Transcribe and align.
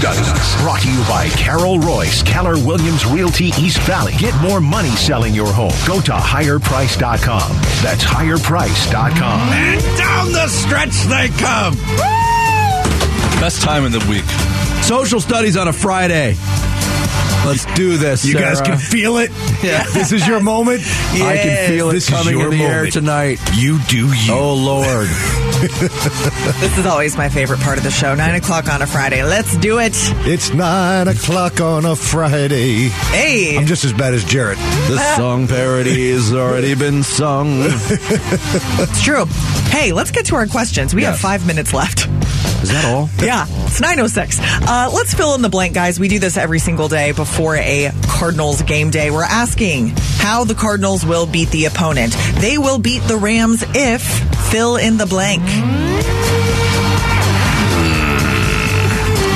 studies. 0.00 0.56
Brought 0.62 0.80
to 0.80 0.90
you 0.90 0.98
by 1.04 1.28
Carol 1.36 1.78
Royse, 1.78 2.24
Keller 2.24 2.54
Williams 2.64 3.04
Realty 3.04 3.46
East 3.60 3.78
Valley. 3.82 4.14
Get 4.18 4.34
more 4.40 4.60
money 4.60 4.88
selling 4.90 5.34
your 5.34 5.52
home. 5.52 5.72
Go 5.86 6.00
to 6.00 6.12
higherprice.com. 6.12 7.52
That's 7.82 8.02
higherprice.com. 8.02 9.48
And 9.52 9.98
down 9.98 10.32
the 10.32 10.48
stretch 10.48 10.94
they 11.04 11.28
come. 11.38 11.74
Best 13.40 13.62
time 13.62 13.84
in 13.84 13.92
the 13.92 14.04
week. 14.08 14.24
Social 14.82 15.20
studies 15.20 15.56
on 15.56 15.68
a 15.68 15.72
Friday. 15.72 16.34
Let's 17.44 17.64
do 17.74 17.96
this. 17.96 18.24
You 18.24 18.34
guys 18.34 18.60
can 18.60 18.78
feel 18.78 19.18
it. 19.18 19.30
Yeah. 19.60 19.84
This 19.92 20.10
is 20.10 20.26
your 20.26 20.40
moment. 20.40 20.80
I 21.12 21.36
can 21.36 21.68
feel 21.68 21.90
it 21.90 21.92
This 21.92 22.08
is 22.08 22.14
coming 22.14 22.38
your 22.38 22.50
in 22.50 22.58
the 22.58 22.64
air 22.64 22.86
tonight. 22.86 23.40
You 23.56 23.78
do 23.88 24.06
you. 24.06 24.32
Oh 24.32 24.54
Lord. 24.54 25.06
This 25.60 26.78
is 26.78 26.86
always 26.86 27.16
my 27.16 27.28
favorite 27.28 27.60
part 27.60 27.76
of 27.76 27.84
the 27.84 27.90
show. 27.90 28.14
Nine 28.14 28.34
o'clock 28.34 28.68
on 28.68 28.80
a 28.80 28.86
Friday. 28.86 29.22
Let's 29.22 29.56
do 29.58 29.78
it. 29.78 29.92
It's 30.26 30.54
nine 30.54 31.06
o'clock 31.08 31.60
on 31.60 31.84
a 31.84 31.94
Friday. 31.94 32.88
Hey. 32.88 33.58
I'm 33.58 33.66
just 33.66 33.84
as 33.84 33.92
bad 33.92 34.14
as 34.14 34.24
Jarrett. 34.24 34.56
The 34.58 34.98
song 35.16 35.46
parody 35.48 36.12
has 36.12 36.32
already 36.32 36.74
been 36.74 37.02
sung. 37.02 37.60
It's 38.80 39.02
true. 39.02 39.26
Hey, 39.70 39.92
let's 39.92 40.10
get 40.10 40.24
to 40.26 40.34
our 40.36 40.46
questions. 40.46 40.94
We 40.94 41.02
have 41.04 41.18
five 41.18 41.46
minutes 41.46 41.74
left. 41.74 42.08
Is 42.62 42.70
that 42.70 42.84
all? 42.84 43.08
Yeah, 43.24 43.46
it's 43.66 43.80
906. 43.80 44.38
Uh, 44.40 44.90
let's 44.92 45.14
fill 45.14 45.34
in 45.34 45.42
the 45.42 45.48
blank, 45.48 45.74
guys. 45.74 45.98
We 45.98 46.08
do 46.08 46.18
this 46.18 46.36
every 46.36 46.58
single 46.58 46.88
day 46.88 47.12
before 47.12 47.56
a 47.56 47.90
Cardinals 48.06 48.60
game 48.62 48.90
day. 48.90 49.10
We're 49.10 49.22
asking 49.24 49.94
how 50.18 50.44
the 50.44 50.54
Cardinals 50.54 51.04
will 51.04 51.26
beat 51.26 51.50
the 51.50 51.64
opponent. 51.64 52.14
They 52.34 52.58
will 52.58 52.78
beat 52.78 53.00
the 53.04 53.16
Rams 53.16 53.64
if 53.74 54.02
fill 54.50 54.76
in 54.76 54.98
the 54.98 55.06
blank. 55.06 55.42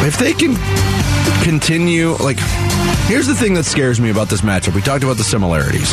If 0.07 0.19
they 0.19 0.35
can 0.35 0.55
continue, 1.43 2.13
like, 2.17 2.39
here's 3.07 3.27
the 3.27 3.35
thing 3.35 3.55
that 3.55 3.65
scares 3.65 4.01
me 4.01 4.11
about 4.11 4.29
this 4.29 4.41
matchup. 4.41 4.75
We 4.75 4.83
talked 4.83 5.05
about 5.05 5.17
the 5.17 5.25
similarities. 5.25 5.93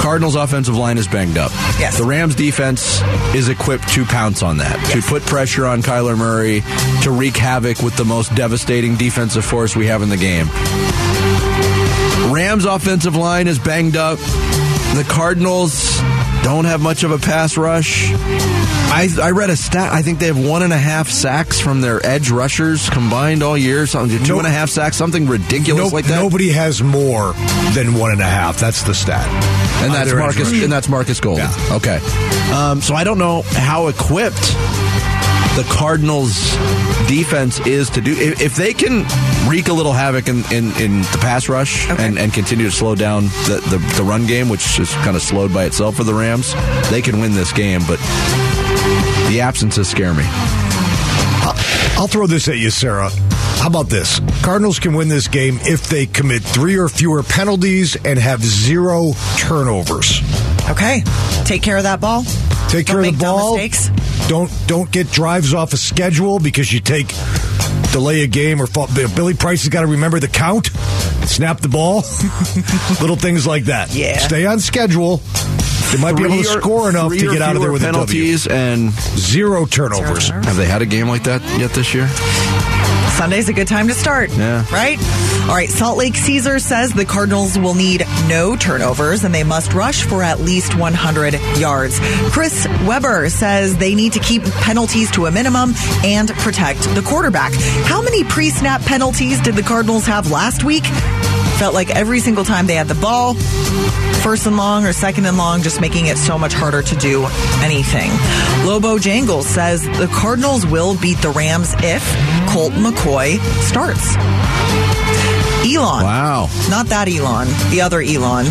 Cardinals' 0.00 0.34
offensive 0.34 0.76
line 0.76 0.98
is 0.98 1.06
banged 1.08 1.38
up. 1.38 1.50
Yes. 1.78 1.98
The 1.98 2.04
Rams' 2.04 2.34
defense 2.34 3.02
is 3.34 3.48
equipped 3.48 3.88
to 3.90 4.04
pounce 4.04 4.42
on 4.42 4.58
that, 4.58 4.76
to 4.92 5.02
put 5.02 5.22
pressure 5.22 5.66
on 5.66 5.82
Kyler 5.82 6.16
Murray, 6.16 6.62
to 7.02 7.10
wreak 7.10 7.36
havoc 7.36 7.80
with 7.80 7.96
the 7.96 8.04
most 8.04 8.34
devastating 8.34 8.96
defensive 8.96 9.44
force 9.44 9.76
we 9.76 9.86
have 9.86 10.02
in 10.02 10.08
the 10.08 10.16
game. 10.16 10.46
Rams' 12.32 12.64
offensive 12.64 13.16
line 13.16 13.46
is 13.48 13.58
banged 13.58 13.96
up. 13.96 14.18
The 14.18 15.04
Cardinals 15.08 16.00
don't 16.54 16.64
have 16.66 16.80
much 16.80 17.02
of 17.04 17.10
a 17.10 17.18
pass 17.18 17.56
rush. 17.56 18.10
I, 18.90 19.08
I 19.20 19.30
read 19.32 19.50
a 19.50 19.56
stat. 19.56 19.92
I 19.92 20.02
think 20.02 20.18
they 20.18 20.26
have 20.26 20.38
one 20.42 20.62
and 20.62 20.72
a 20.72 20.78
half 20.78 21.08
sacks 21.10 21.60
from 21.60 21.80
their 21.80 22.04
edge 22.04 22.30
rushers 22.30 22.88
combined 22.90 23.42
all 23.42 23.56
year. 23.56 23.86
Something 23.86 24.18
two 24.24 24.32
Nope. 24.34 24.38
and 24.38 24.46
a 24.46 24.50
half 24.50 24.70
sacks, 24.70 24.96
something 24.96 25.26
ridiculous 25.26 25.84
Nope, 25.84 25.92
like 25.92 26.04
that. 26.06 26.20
Nobody 26.22 26.50
has 26.50 26.82
more 26.82 27.32
than 27.74 27.94
one 27.94 28.12
and 28.12 28.20
a 28.20 28.24
half. 28.24 28.58
That's 28.58 28.82
the 28.82 28.94
stat. 28.94 29.26
and 29.82 29.92
that's 29.92 30.12
Marcus. 30.12 30.50
And 30.62 30.72
that's 30.72 30.88
Marcus 30.88 31.20
Golden. 31.20 31.44
Yeah. 31.44 31.76
Okay. 31.76 31.98
Um, 32.52 32.80
so 32.80 32.94
I 32.94 33.04
don't 33.04 33.18
know 33.18 33.42
how 33.42 33.88
equipped 33.88 34.54
the 35.58 35.64
Cardinals' 35.64 36.52
defense 37.08 37.58
is 37.66 37.90
to 37.90 38.00
do. 38.00 38.12
If, 38.12 38.40
if 38.40 38.54
they 38.54 38.72
can 38.72 39.04
wreak 39.48 39.66
a 39.66 39.72
little 39.72 39.92
havoc 39.92 40.28
in, 40.28 40.44
in, 40.52 40.70
in 40.80 41.00
the 41.02 41.18
pass 41.20 41.48
rush 41.48 41.90
Okay. 41.90 42.06
and, 42.06 42.16
and 42.16 42.32
continue 42.32 42.66
to 42.66 42.70
slow 42.70 42.94
down 42.94 43.24
the, 43.24 43.60
the, 43.68 43.94
the 43.96 44.04
run 44.04 44.24
game, 44.28 44.48
which 44.48 44.78
is 44.78 44.88
kind 45.02 45.16
of 45.16 45.22
slowed 45.22 45.52
by 45.52 45.64
itself 45.64 45.96
for 45.96 46.04
the 46.04 46.14
Rams, 46.14 46.54
they 46.90 47.02
can 47.02 47.18
win 47.18 47.32
this 47.32 47.52
game. 47.52 47.80
But 47.88 47.98
the 49.28 49.40
absences 49.42 49.88
scare 49.88 50.14
me. 50.14 50.22
I'll 51.98 52.06
throw 52.06 52.28
this 52.28 52.46
at 52.46 52.58
you, 52.58 52.70
Sarah. 52.70 53.10
How 53.58 53.66
about 53.66 53.88
this? 53.88 54.20
Cardinals 54.42 54.78
can 54.78 54.94
win 54.94 55.08
this 55.08 55.26
game 55.26 55.58
if 55.62 55.88
they 55.88 56.06
commit 56.06 56.44
three 56.44 56.78
or 56.78 56.88
fewer 56.88 57.24
penalties 57.24 57.96
and 57.96 58.16
have 58.16 58.44
zero 58.44 59.10
turnovers. 59.38 60.20
Okay. 60.70 61.02
Take 61.44 61.62
care 61.62 61.78
of 61.78 61.82
that 61.82 62.00
ball. 62.00 62.22
Take 62.68 62.86
Don't 62.86 62.96
care 62.96 62.98
of 63.00 63.04
the 63.06 63.10
dumb 63.12 63.18
ball. 63.36 63.56
mistakes. 63.56 63.90
Don't 64.28 64.50
don't 64.66 64.90
get 64.90 65.10
drives 65.10 65.54
off 65.54 65.72
a 65.72 65.76
schedule 65.78 66.38
because 66.38 66.70
you 66.72 66.80
take 66.80 67.08
delay 67.92 68.22
a 68.22 68.26
game 68.26 68.60
or 68.60 68.66
fall, 68.66 68.88
Billy 68.94 69.32
Price 69.34 69.62
has 69.62 69.68
got 69.70 69.80
to 69.82 69.86
remember 69.86 70.20
the 70.20 70.28
count. 70.28 70.66
Snap 71.26 71.60
the 71.60 71.68
ball. 71.68 71.96
Little 73.00 73.16
things 73.16 73.46
like 73.46 73.64
that. 73.64 73.94
Yeah. 73.94 74.18
Stay 74.18 74.44
on 74.46 74.60
schedule. 74.60 75.20
They 75.92 75.98
might 75.98 76.16
be 76.16 76.24
able 76.24 76.36
to 76.36 76.42
Three 76.42 76.56
or- 76.56 76.60
score 76.60 76.90
enough 76.90 77.12
to 77.12 77.18
get 77.32 77.40
out 77.40 77.56
of 77.56 77.62
there 77.62 77.70
fewer 77.70 77.72
with 77.72 77.82
penalties 77.82 78.46
and. 78.46 78.92
Zero 78.92 79.64
turnovers. 79.64 80.26
Zero 80.26 80.42
have 80.42 80.56
they 80.56 80.66
had 80.66 80.82
a 80.82 80.86
game 80.86 81.08
like 81.08 81.24
that 81.24 81.40
yet 81.58 81.70
this 81.70 81.94
year? 81.94 82.06
Sunday's 83.18 83.48
a 83.48 83.52
good 83.52 83.66
time 83.66 83.88
to 83.88 83.94
start. 83.94 84.30
Yeah. 84.30 84.64
Right? 84.72 84.96
All 85.48 85.54
right. 85.56 85.68
Salt 85.68 85.98
Lake 85.98 86.14
Caesar 86.14 86.60
says 86.60 86.92
the 86.92 87.04
Cardinals 87.04 87.58
will 87.58 87.74
need 87.74 88.06
no 88.28 88.54
turnovers 88.54 89.24
and 89.24 89.34
they 89.34 89.42
must 89.42 89.74
rush 89.74 90.04
for 90.04 90.22
at 90.22 90.38
least 90.38 90.78
100 90.78 91.34
yards. 91.58 91.98
Chris 92.30 92.68
Weber 92.86 93.28
says 93.28 93.76
they 93.76 93.96
need 93.96 94.12
to 94.12 94.20
keep 94.20 94.44
penalties 94.44 95.10
to 95.10 95.26
a 95.26 95.32
minimum 95.32 95.72
and 96.04 96.28
protect 96.28 96.82
the 96.94 97.02
quarterback. 97.02 97.52
How 97.86 98.00
many 98.02 98.22
pre 98.22 98.50
snap 98.50 98.82
penalties 98.82 99.40
did 99.40 99.56
the 99.56 99.64
Cardinals 99.64 100.06
have 100.06 100.30
last 100.30 100.62
week? 100.62 100.84
Felt 101.58 101.74
like 101.74 101.90
every 101.90 102.20
single 102.20 102.44
time 102.44 102.68
they 102.68 102.76
had 102.76 102.86
the 102.86 102.94
ball, 102.94 103.34
first 104.22 104.46
and 104.46 104.56
long 104.56 104.84
or 104.86 104.92
second 104.92 105.26
and 105.26 105.36
long, 105.36 105.60
just 105.62 105.80
making 105.80 106.06
it 106.06 106.16
so 106.16 106.38
much 106.38 106.54
harder 106.54 106.82
to 106.82 106.96
do 106.96 107.26
anything. 107.62 108.12
Lobo 108.64 108.96
Jangles 108.98 109.46
says 109.46 109.82
the 109.82 110.08
Cardinals 110.12 110.64
will 110.64 110.96
beat 110.96 111.18
the 111.18 111.30
Rams 111.30 111.74
if 111.78 112.04
Colt 112.48 112.72
McCoy 112.74 113.40
starts. 113.60 114.14
Elon. 115.66 116.04
Wow. 116.04 116.48
Not 116.70 116.86
that 116.86 117.08
Elon, 117.08 117.48
the 117.70 117.80
other 117.80 118.00
Elon, 118.00 118.46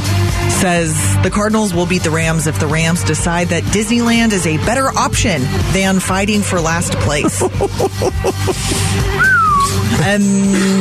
says 0.50 1.18
the 1.24 1.30
Cardinals 1.30 1.74
will 1.74 1.86
beat 1.86 2.04
the 2.04 2.12
Rams 2.12 2.46
if 2.46 2.60
the 2.60 2.68
Rams 2.68 3.06
decide 3.06 3.48
that 3.48 3.64
Disneyland 3.64 4.34
is 4.34 4.46
a 4.46 4.58
better 4.66 4.90
option 4.90 5.42
than 5.72 6.02
fighting 6.02 6.42
for 6.42 6.60
last 6.60 6.92
place. 6.96 7.42
And 10.02 10.24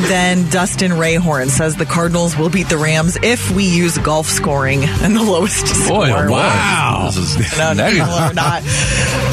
then 0.05 0.49
Dustin 0.51 0.93
Rayhorn 0.93 1.49
says 1.49 1.75
the 1.77 1.85
Cardinals 1.87 2.37
will 2.37 2.49
beat 2.51 2.69
the 2.69 2.79
Rams 2.79 3.17
if 3.23 3.51
we 3.51 3.65
use 3.65 3.99
golf 3.99 4.27
scoring 4.27 4.85
and 4.85 5.17
the 5.17 5.23
lowest 5.23 5.65
Boy, 5.89 6.09
score. 6.09 6.27
oh, 6.29 6.31
Wow. 6.31 7.11
This 7.13 7.37
is 7.37 7.59
No, 7.59 7.73
no, 7.73 7.91
people 7.91 8.09
are 8.15 8.35
not. 8.35 8.63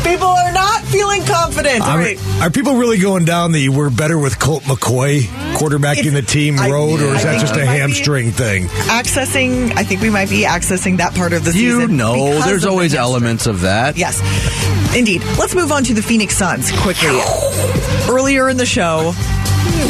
People 0.04 0.28
are 0.28 0.52
not 0.52 0.82
feeling 0.84 1.24
confident. 1.26 1.82
Are, 1.84 1.98
right. 1.98 2.20
are 2.42 2.50
people 2.50 2.76
really 2.76 2.98
going 2.98 3.26
down 3.26 3.52
the 3.52 3.70
we're 3.70 3.90
better 3.90 4.18
with 4.18 4.40
Colt 4.40 4.64
McCoy 4.64 5.22
quarterbacking 5.58 6.08
It's- 6.08 6.14
the 6.14 6.22
team 6.24 6.60
I- 6.60 6.70
road, 6.70 7.02
or 7.02 7.12
I 7.12 7.18
is 7.18 7.24
that 7.24 7.40
just 7.42 7.56
a 7.56 7.66
hamstring 7.66 8.32
thing? 8.32 8.68
Accessing, 8.68 9.76
I 9.78 9.84
think 9.84 10.02
we 10.02 10.10
might 10.10 10.30
be 10.30 10.42
accessing 10.44 10.98
that 10.98 11.14
part 11.14 11.34
of 11.34 11.46
the 11.46 11.52
You 11.52 11.82
season. 11.82 11.98
know, 11.98 12.16
there's 12.42 12.56
of 12.58 12.62
the 12.62 12.70
always 12.70 12.96
elements 12.96 13.46
of 13.48 13.62
that. 13.62 13.98
Yes, 13.98 14.20
indeed. 14.96 15.22
Let's 15.38 15.54
move 15.56 15.72
on 15.72 15.84
to 15.86 15.94
the 15.94 16.02
Phoenix 16.02 16.36
Suns 16.36 16.72
quickly. 16.82 17.20
Earlier 18.10 18.50
in 18.50 18.58
the 18.58 18.66
show, 18.66 19.14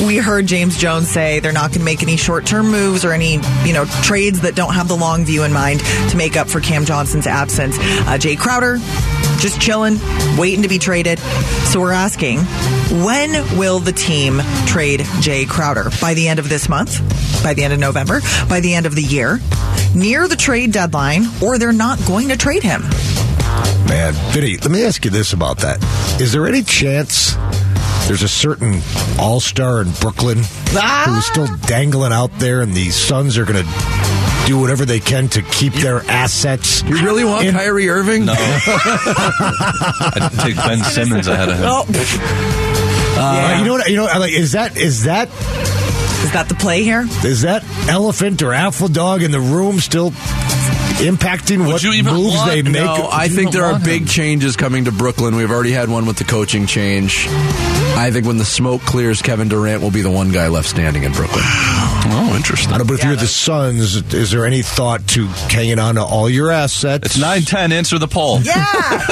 we 0.05 0.17
heard 0.17 0.45
James 0.47 0.77
Jones 0.77 1.09
say 1.09 1.39
they're 1.39 1.51
not 1.51 1.69
going 1.69 1.79
to 1.79 1.85
make 1.85 2.03
any 2.03 2.17
short-term 2.17 2.69
moves 2.71 3.05
or 3.05 3.11
any, 3.11 3.39
you 3.65 3.73
know, 3.73 3.85
trades 4.03 4.41
that 4.41 4.55
don't 4.55 4.73
have 4.73 4.87
the 4.87 4.95
long 4.95 5.25
view 5.25 5.43
in 5.43 5.53
mind 5.53 5.79
to 6.09 6.17
make 6.17 6.35
up 6.35 6.47
for 6.47 6.59
Cam 6.59 6.85
Johnson's 6.85 7.27
absence. 7.27 7.77
Uh, 7.79 8.17
Jay 8.17 8.35
Crowder, 8.35 8.77
just 9.39 9.61
chilling, 9.61 9.97
waiting 10.37 10.63
to 10.63 10.67
be 10.67 10.79
traded. 10.79 11.19
So 11.19 11.79
we're 11.79 11.91
asking, 11.91 12.39
when 13.03 13.57
will 13.57 13.79
the 13.79 13.91
team 13.91 14.41
trade 14.65 15.05
Jay 15.21 15.45
Crowder? 15.45 15.89
By 16.01 16.13
the 16.13 16.27
end 16.27 16.39
of 16.39 16.49
this 16.49 16.69
month? 16.69 16.99
By 17.43 17.53
the 17.53 17.63
end 17.63 17.73
of 17.73 17.79
November? 17.79 18.21
By 18.49 18.59
the 18.59 18.73
end 18.73 18.85
of 18.85 18.95
the 18.95 19.03
year? 19.03 19.39
Near 19.95 20.27
the 20.27 20.35
trade 20.35 20.71
deadline, 20.71 21.25
or 21.41 21.57
they're 21.57 21.71
not 21.71 21.99
going 22.05 22.29
to 22.29 22.37
trade 22.37 22.63
him? 22.63 22.81
Man, 23.87 24.13
Vinny, 24.31 24.57
let 24.57 24.71
me 24.71 24.83
ask 24.85 25.03
you 25.05 25.11
this 25.11 25.33
about 25.33 25.57
that. 25.59 25.83
Is 26.19 26.31
there 26.31 26.47
any 26.47 26.63
chance 26.63 27.35
there's 28.07 28.21
a 28.23 28.27
certain 28.27 28.81
all 29.19 29.39
star 29.39 29.81
in 29.81 29.89
Brooklyn 30.01 30.39
Ah! 30.75 31.05
who's 31.07 31.25
still 31.25 31.47
dangling 31.67 32.11
out 32.11 32.31
there 32.39 32.61
and 32.61 32.73
the 32.73 32.89
Suns 32.91 33.37
are 33.37 33.45
going 33.45 33.63
to 33.63 33.71
do 34.45 34.59
whatever 34.59 34.83
they 34.85 34.99
can 34.99 35.29
to 35.29 35.41
keep 35.41 35.73
their 35.73 35.99
assets? 36.09 36.83
You 36.83 37.01
really 37.03 37.23
want 37.23 37.45
in- 37.47 37.53
Kyrie 37.55 37.89
Irving? 37.89 38.25
No. 38.25 38.33
I'd 38.37 40.29
take 40.41 40.55
Ben 40.57 40.79
Simmons 40.83 41.27
ahead 41.27 41.49
of 41.49 41.55
him. 41.57 41.65
Oh, 41.65 41.85
Uh, 43.15 43.57
you 43.59 43.65
know 43.65 43.73
what? 43.73 43.89
You 43.89 43.95
know, 43.97 44.05
like, 44.05 44.33
is 44.33 44.51
that 44.53 44.75
is 44.75 45.03
that 45.03 45.29
is 45.29 46.31
that 46.33 46.47
the 46.49 46.55
play 46.55 46.83
here? 46.83 47.05
is 47.23 47.43
that 47.43 47.63
elephant 47.87 48.41
or 48.41 48.53
alpha 48.53 48.89
dog 48.89 49.21
in 49.21 49.31
the 49.31 49.39
room 49.39 49.79
still 49.79 50.09
impacting 50.99 51.65
what 51.67 51.83
you 51.83 51.93
even 51.93 52.15
moves 52.15 52.35
want- 52.35 52.49
they 52.51 52.61
make? 52.63 52.73
No, 52.83 53.07
I 53.11 53.27
think 53.27 53.51
there 53.51 53.65
are 53.65 53.79
big 53.79 54.01
him. 54.03 54.07
changes 54.07 54.55
coming 54.55 54.85
to 54.85 54.91
Brooklyn. 54.91 55.35
We've 55.35 55.51
already 55.51 55.71
had 55.71 55.89
one 55.89 56.05
with 56.05 56.17
the 56.17 56.23
coaching 56.23 56.65
change. 56.65 57.27
I 58.03 58.11
think 58.11 58.27
when 58.27 58.35
the 58.35 58.43
smoke 58.43 58.81
clears, 58.81 59.21
Kevin 59.21 59.47
Durant 59.47 59.81
will 59.81 59.89
be 59.89 60.01
the 60.01 60.11
one 60.11 60.33
guy 60.33 60.49
left 60.49 60.67
standing 60.67 61.03
in 61.03 61.13
Brooklyn. 61.13 61.45
Oh, 62.05 62.33
interesting. 62.35 62.73
I 62.73 62.77
don't, 62.77 62.87
but 62.87 62.95
if 62.95 62.99
Yeah, 62.99 63.07
you're 63.07 63.15
the 63.15 63.21
that's- 63.21 63.35
Suns, 63.35 64.13
is 64.13 64.31
there 64.31 64.45
any 64.45 64.61
thought 64.61 65.07
to 65.09 65.25
hanging 65.49 65.79
on 65.79 65.95
to 65.95 66.03
all 66.03 66.29
your 66.29 66.51
assets? 66.51 67.05
It's 67.05 67.17
910. 67.17 67.71
Answer 67.71 67.97
the 67.99 68.07
poll. 68.07 68.39
Yeah. 68.41 68.53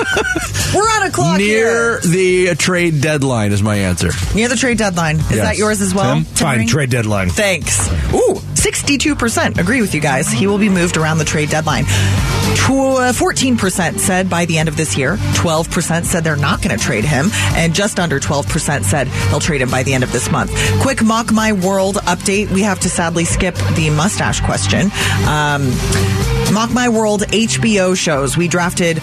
We're 0.75 0.81
on 0.83 1.03
a 1.03 1.11
clock 1.11 1.39
here. 1.39 1.99
Near 1.99 1.99
here. 2.01 2.11
the 2.49 2.55
trade 2.55 3.01
deadline 3.01 3.51
is 3.51 3.61
my 3.61 3.75
answer. 3.77 4.09
Near 4.35 4.47
the 4.47 4.55
trade 4.55 4.77
deadline. 4.77 5.17
Is 5.17 5.31
Yes. 5.31 5.39
that 5.47 5.57
yours 5.57 5.81
as 5.81 5.93
well? 5.93 6.15
Tim? 6.15 6.23
Fine, 6.25 6.67
trade 6.67 6.89
deadline. 6.89 7.29
Thanks. 7.29 7.89
Ooh, 8.13 8.39
62% 8.55 9.57
agree 9.57 9.81
with 9.81 9.93
you 9.95 9.99
guys. 10.01 10.29
He 10.31 10.47
will 10.47 10.57
be 10.59 10.69
moved 10.69 10.95
around 10.97 11.17
the 11.17 11.25
trade 11.25 11.49
deadline. 11.49 11.85
Uh, 12.71 13.11
14% 13.13 13.99
said 13.99 14.29
by 14.29 14.45
the 14.45 14.57
end 14.57 14.69
of 14.69 14.77
this 14.77 14.97
year. 14.97 15.17
12% 15.33 16.05
said 16.05 16.23
they're 16.23 16.35
not 16.37 16.61
going 16.61 16.77
to 16.77 16.81
trade 16.83 17.03
him. 17.03 17.29
And 17.55 17.73
just 17.73 17.99
under 17.99 18.19
12% 18.19 18.83
said 18.83 19.07
they'll 19.29 19.39
trade 19.41 19.61
him 19.61 19.69
by 19.69 19.83
the 19.83 19.93
end 19.93 20.03
of 20.03 20.11
this 20.13 20.31
month. 20.31 20.51
Quick 20.81 21.03
Mock 21.03 21.31
My 21.33 21.51
World 21.53 21.95
update. 22.05 22.49
We 22.51 22.61
have 22.61 22.79
to 22.81 22.89
sadly 22.89 23.25
skip 23.25 23.55
the 23.75 23.89
mustache 23.89 24.41
question. 24.41 24.91
Um, 25.27 25.69
Mock 26.53 26.71
My 26.71 26.89
World 26.89 27.21
HBO 27.21 27.95
shows. 27.97 28.35
We 28.37 28.47
drafted 28.47 28.99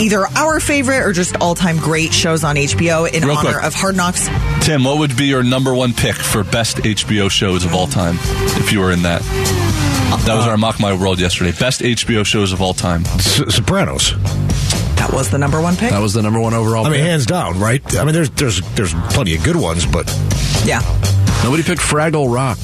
either 0.00 0.26
our 0.36 0.60
favorite 0.60 1.00
or 1.02 1.12
just 1.12 1.36
all 1.40 1.54
time 1.54 1.78
great 1.78 2.12
shows 2.12 2.44
on 2.44 2.56
HBO 2.56 3.10
in 3.10 3.22
Real 3.24 3.36
honor 3.36 3.52
quick. 3.54 3.64
of 3.64 3.74
Hard 3.74 3.96
Knocks. 3.96 4.28
Tim, 4.64 4.84
what 4.84 4.98
would 4.98 5.16
be 5.16 5.26
your 5.26 5.42
number 5.42 5.74
one 5.74 5.92
pick 5.92 6.16
for 6.16 6.44
best 6.44 6.78
HBO 6.78 7.30
shows 7.30 7.64
of 7.64 7.74
all 7.74 7.86
time 7.86 8.16
if 8.60 8.72
you 8.72 8.80
were 8.80 8.92
in 8.92 9.02
that? 9.02 9.22
That 10.26 10.36
was 10.36 10.46
our 10.46 10.56
Mock 10.56 10.78
My 10.78 10.92
World 10.92 11.18
yesterday. 11.18 11.52
Best 11.58 11.80
HBO 11.80 12.24
shows 12.24 12.52
of 12.52 12.60
all 12.62 12.74
time. 12.74 13.04
S- 13.06 13.42
Sopranos. 13.54 14.12
That 14.96 15.10
was 15.12 15.30
the 15.30 15.38
number 15.38 15.60
one 15.60 15.74
pick. 15.76 15.90
That 15.90 16.00
was 16.00 16.12
the 16.12 16.22
number 16.22 16.38
one 16.38 16.54
overall. 16.54 16.86
I 16.86 16.90
mean, 16.90 17.00
pick. 17.00 17.06
hands 17.08 17.26
down, 17.26 17.58
right? 17.58 17.82
I 17.96 18.04
mean, 18.04 18.14
there's 18.14 18.30
there's 18.30 18.60
there's 18.74 18.94
plenty 19.10 19.34
of 19.34 19.42
good 19.42 19.56
ones, 19.56 19.84
but 19.84 20.06
yeah. 20.64 20.80
Nobody 21.42 21.62
picked 21.64 21.80
Fraggle 21.82 22.32
Rock. 22.32 22.58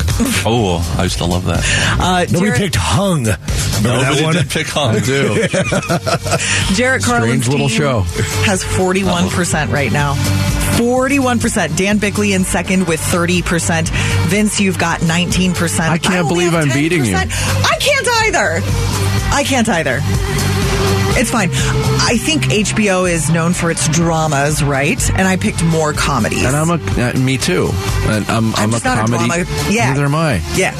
Oh, 0.47 0.79
I 0.99 1.03
used 1.05 1.19
to 1.19 1.25
love 1.25 1.45
that. 1.47 1.65
Uh, 2.01 2.25
nobody 2.31 2.39
Jarrett- 2.51 2.59
picked 2.61 2.77
Hung. 2.77 3.25
Remember 3.25 3.39
Nobody 3.83 4.15
that 4.17 4.23
one? 4.25 4.35
did 4.35 4.51
pick 4.51 4.67
Hung. 4.69 4.95
Dude, 5.01 5.51
Jarrett 6.77 7.03
Carlin's 7.03 7.45
Strange 7.45 7.49
little 7.49 7.69
team 7.69 7.79
show. 7.79 8.01
has 8.45 8.63
41% 8.65 9.73
right 9.73 9.93
now. 9.93 10.15
41%. 10.79 11.77
Dan 11.77 11.99
Bickley 11.99 12.33
in 12.35 12.45
second 12.45 12.87
with 12.87 13.01
30%. 13.01 13.89
Vince, 14.29 14.61
you've 14.61 14.79
got 14.79 15.01
19%. 15.01 15.81
I 15.81 15.99
can't 15.99 16.15
only 16.25 16.29
believe 16.35 16.53
have 16.53 16.63
I'm 16.69 16.73
beating 16.73 17.05
you. 17.05 17.17
I 17.17 17.77
can't 17.81 18.09
either. 18.09 18.61
I 19.35 19.45
can't 19.45 19.69
either. 19.69 20.01
It's 21.21 21.31
fine. 21.31 21.51
I 21.53 22.17
think 22.17 22.45
HBO 22.45 23.11
is 23.11 23.29
known 23.31 23.53
for 23.53 23.71
its 23.71 23.89
dramas, 23.89 24.63
right? 24.63 24.99
And 25.11 25.27
I 25.27 25.37
picked 25.37 25.65
more 25.65 25.93
comedies. 25.93 26.45
and 26.45 26.55
I'm 26.57 26.71
a 26.71 26.75
uh, 26.75 27.13
me 27.19 27.37
too. 27.39 27.71
And 27.73 28.25
I'm 28.31 28.55
I'm, 28.55 28.55
I'm 28.57 28.69
a 28.71 28.73
just 28.73 28.85
not 28.85 28.99
a 28.99 29.13
comedy. 29.13 29.51
yeah. 29.69 29.91
Neither 29.91 30.05
am 30.05 30.15
I. 30.15 30.35
yeah. 30.55 30.75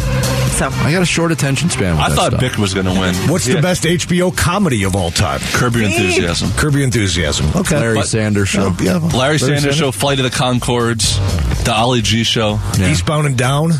So 0.59 0.69
I 0.71 0.91
got 0.93 1.03
a 1.03 1.07
short 1.07 1.31
attention 1.33 1.71
span. 1.71 1.93
With 1.97 2.01
I 2.05 2.09
that 2.09 2.15
thought 2.17 2.29
stuff. 2.33 2.41
Bick 2.41 2.57
was 2.59 2.75
going 2.75 2.87
to 2.87 2.93
win. 2.99 3.15
What's 3.31 3.47
Yeah. 3.47 3.57
the 3.57 3.63
best 3.63 3.85
HBO 3.85 4.37
comedy 4.37 4.85
of 4.85 4.97
all 4.97 5.11
time? 5.11 5.41
Curb 5.53 5.75
Your 5.77 5.85
Enthusiasm. 5.85 6.51
Curb 6.53 6.75
Your 6.75 6.85
Enthusiasm. 6.85 7.47
Okay. 7.55 7.79
Larry 7.79 7.97
But- 7.97 8.09
Sanders 8.09 8.49
show. 8.49 8.75
Yeah, 8.81 8.99
yeah. 8.99 9.17
Larry 9.17 9.39
Sanders 9.39 9.77
Show, 9.77 9.93
Flight 9.93 10.19
of 10.19 10.25
the 10.25 10.31
Conchords, 10.37 11.65
the 11.65 11.73
Ali 11.73 12.01
G 12.03 12.25
Show. 12.25 12.59
Yeah. 12.79 12.91
Eastbound 12.91 13.27
and 13.27 13.37
Down. 13.37 13.71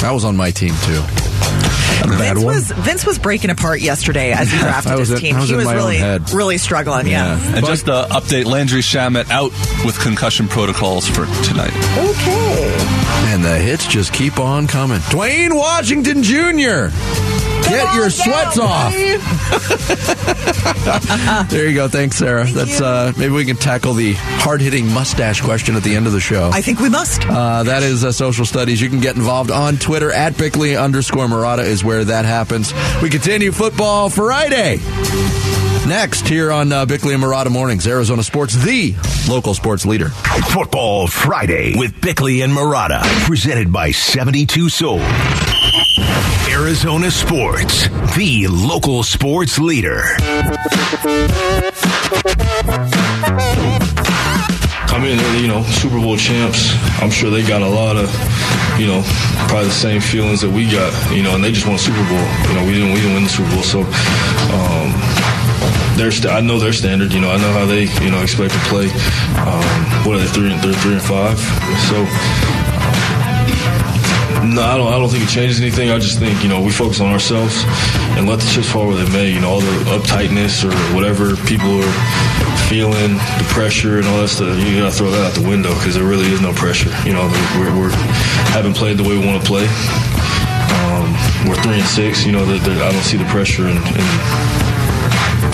That 0.00 0.10
was 0.12 0.24
on 0.24 0.36
my 0.36 0.50
team 0.50 0.74
too. 0.84 1.02
Bad 2.10 2.34
Vince 2.34 2.44
one. 2.44 2.54
was 2.54 2.70
Vince 2.70 3.06
was 3.06 3.18
breaking 3.18 3.50
apart 3.50 3.80
yesterday 3.80 4.32
as 4.32 4.50
he 4.50 4.58
drafted 4.66 4.98
his 4.98 5.10
in- 5.10 5.18
team. 5.18 5.36
Was 5.36 5.48
he 5.48 5.56
was 5.56 5.66
really 5.66 6.00
really 6.34 6.58
struggling. 6.58 7.06
Yeah. 7.06 7.38
And 7.56 7.64
just 7.66 7.86
the 7.86 8.04
update 8.04 8.44
Landry 8.46 8.80
Shamet 8.80 9.30
out 9.30 9.50
with 9.84 9.98
concussion 10.00 10.48
protocols 10.48 11.06
for 11.08 11.26
tonight. 11.44 11.72
Okay. 11.98 12.76
And 13.32 13.44
the 13.44 13.58
hits 13.58 13.86
just 13.86 14.12
keep 14.12 14.38
on 14.38 14.66
coming. 14.66 15.00
Duane 15.10 15.54
Washington 15.56 16.22
Jr. 16.22 16.88
Get 17.68 17.94
your 17.94 18.10
sweats 18.10 18.58
off. 18.58 18.94
There 21.48 21.68
you 21.68 21.74
go. 21.74 21.88
Thanks, 21.88 22.16
Sarah. 22.16 22.44
That's 22.44 22.80
uh, 22.80 23.12
maybe 23.16 23.32
we 23.34 23.44
can 23.44 23.56
tackle 23.56 23.94
the 23.94 24.14
hard-hitting 24.16 24.92
mustache 24.92 25.40
question 25.40 25.74
at 25.76 25.82
the 25.82 25.94
end 25.96 26.06
of 26.06 26.12
the 26.12 26.20
show. 26.20 26.50
I 26.52 26.60
think 26.62 26.80
we 26.80 26.88
must. 26.88 27.26
Uh, 27.26 27.62
that 27.64 27.82
is 27.82 28.04
uh, 28.04 28.12
social 28.12 28.44
studies. 28.46 28.80
You 28.80 28.88
can 28.88 29.00
get 29.00 29.16
involved 29.16 29.50
on 29.50 29.76
Twitter 29.76 30.10
at 30.12 30.36
Bickley 30.38 30.76
underscore 30.76 31.26
Marotta 31.26 31.64
is 31.64 31.82
where 31.84 32.04
that 32.04 32.24
happens. 32.24 32.72
We 33.02 33.10
continue 33.10 33.52
football 33.52 34.08
Friday. 34.10 34.78
Next, 35.86 36.26
here 36.26 36.50
on 36.52 36.72
uh, 36.72 36.86
Bickley 36.86 37.14
and 37.14 37.22
Marotta 37.22 37.50
Mornings, 37.50 37.86
Arizona 37.86 38.22
Sports, 38.22 38.54
the 38.54 38.94
local 39.28 39.54
sports 39.54 39.86
leader. 39.86 40.08
Football 40.08 41.06
Friday 41.06 41.74
with 41.76 42.00
Bickley 42.00 42.42
and 42.42 42.52
Marotta. 42.52 43.02
Presented 43.26 43.72
by 43.72 43.90
72 43.92 44.68
Sold. 44.68 45.02
Arizona 46.50 47.10
Sports, 47.10 47.88
the 48.16 48.46
local 48.48 49.02
sports 49.02 49.58
leader. 49.58 50.02
I 54.88 54.98
mean, 55.02 55.18
you 55.42 55.48
know, 55.48 55.62
Super 55.64 56.00
Bowl 56.00 56.16
champs. 56.16 56.72
I'm 57.02 57.10
sure 57.10 57.30
they 57.30 57.46
got 57.46 57.62
a 57.62 57.68
lot 57.68 57.96
of, 57.96 58.08
you 58.80 58.86
know, 58.86 59.02
probably 59.48 59.66
the 59.66 59.72
same 59.72 60.00
feelings 60.00 60.40
that 60.40 60.50
we 60.50 60.64
got, 60.70 60.92
you 61.14 61.22
know, 61.22 61.34
and 61.34 61.44
they 61.44 61.52
just 61.52 61.66
won 61.66 61.78
Super 61.78 62.02
Bowl. 62.08 62.24
You 62.48 62.54
know, 62.54 62.64
we 62.66 62.72
didn't 62.72 62.92
we 62.94 63.00
didn't 63.00 63.14
win 63.14 63.24
the 63.24 63.28
Super 63.28 63.50
Bowl, 63.50 63.62
so 63.62 63.80
um, 64.56 64.88
their 65.98 66.10
st- 66.10 66.32
I 66.32 66.40
know 66.40 66.58
their 66.58 66.72
standard. 66.72 67.12
You 67.12 67.20
know, 67.20 67.30
I 67.30 67.36
know 67.36 67.52
how 67.52 67.66
they 67.66 67.84
you 68.02 68.10
know 68.10 68.22
expect 68.22 68.54
to 68.54 68.60
play. 68.70 68.86
Um, 69.44 69.62
what 70.06 70.16
are 70.16 70.20
they 70.20 70.26
three 70.32 70.50
and 70.52 70.60
they're 70.62 70.72
three 70.80 70.94
and 70.94 71.02
five? 71.02 71.38
So. 71.90 72.65
No, 74.54 74.62
I 74.62 74.76
don't. 74.76 74.92
I 74.92 74.98
don't 74.98 75.08
think 75.08 75.24
it 75.24 75.28
changes 75.28 75.60
anything. 75.60 75.90
I 75.90 75.98
just 75.98 76.18
think 76.18 76.42
you 76.42 76.48
know 76.48 76.60
we 76.60 76.70
focus 76.70 77.00
on 77.00 77.10
ourselves 77.12 77.64
and 78.16 78.28
let 78.28 78.38
the 78.38 78.46
chips 78.46 78.70
fall 78.70 78.86
where 78.86 78.96
they 78.96 79.10
may. 79.12 79.32
You 79.32 79.40
know, 79.40 79.50
all 79.50 79.60
the 79.60 79.98
uptightness 79.98 80.62
or 80.64 80.74
whatever 80.94 81.34
people 81.46 81.82
are 81.82 81.96
feeling, 82.68 83.14
the 83.14 83.46
pressure 83.50 83.98
and 83.98 84.06
all 84.06 84.20
that 84.20 84.28
stuff. 84.28 84.56
You 84.58 84.78
gotta 84.80 84.92
throw 84.94 85.10
that 85.10 85.26
out 85.26 85.34
the 85.34 85.48
window 85.48 85.74
because 85.74 85.94
there 85.94 86.04
really 86.04 86.26
is 86.26 86.40
no 86.40 86.52
pressure. 86.52 86.90
You 87.04 87.14
know, 87.14 87.26
we're, 87.58 87.74
we're 87.74 87.94
haven't 88.54 88.74
played 88.74 88.98
the 88.98 89.04
way 89.04 89.18
we 89.18 89.26
want 89.26 89.42
to 89.42 89.46
play. 89.46 89.66
Um, 89.66 91.10
we're 91.48 91.60
three 91.62 91.80
and 91.80 91.88
six. 91.88 92.24
You 92.24 92.32
know, 92.32 92.44
that 92.46 92.62
that 92.62 92.78
I 92.82 92.92
don't 92.92 93.02
see 93.04 93.16
the 93.16 93.26
pressure 93.26 93.66
and 93.66 93.78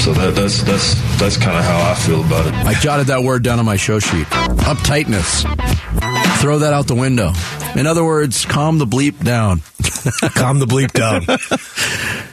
so 0.01 0.13
that, 0.15 0.35
that's 0.35 0.63
that's 0.63 0.95
that's 1.21 1.37
kind 1.37 1.57
of 1.57 1.65
how 1.65 1.91
I 1.91 1.95
feel 1.95 2.25
about 2.25 2.47
it. 2.47 2.55
I 2.55 2.75
jotted 2.75 3.07
that 3.07 3.23
word 3.23 3.43
down 3.43 3.59
on 3.59 3.65
my 3.65 3.77
show 3.77 4.01
sheet. 4.01 4.27
Uptightness. 4.67 5.47
Throw 6.43 6.59
that 6.59 6.73
out 6.75 6.89
the 6.89 6.97
window. 6.97 7.33
In 7.77 7.87
other 7.87 8.05
words, 8.05 8.45
calm 8.45 8.79
the 8.79 8.85
bleep 8.85 9.23
down. 9.25 9.61
Calm 10.35 10.59
the 10.59 10.67
bleep 10.67 10.91
down. 10.93 11.25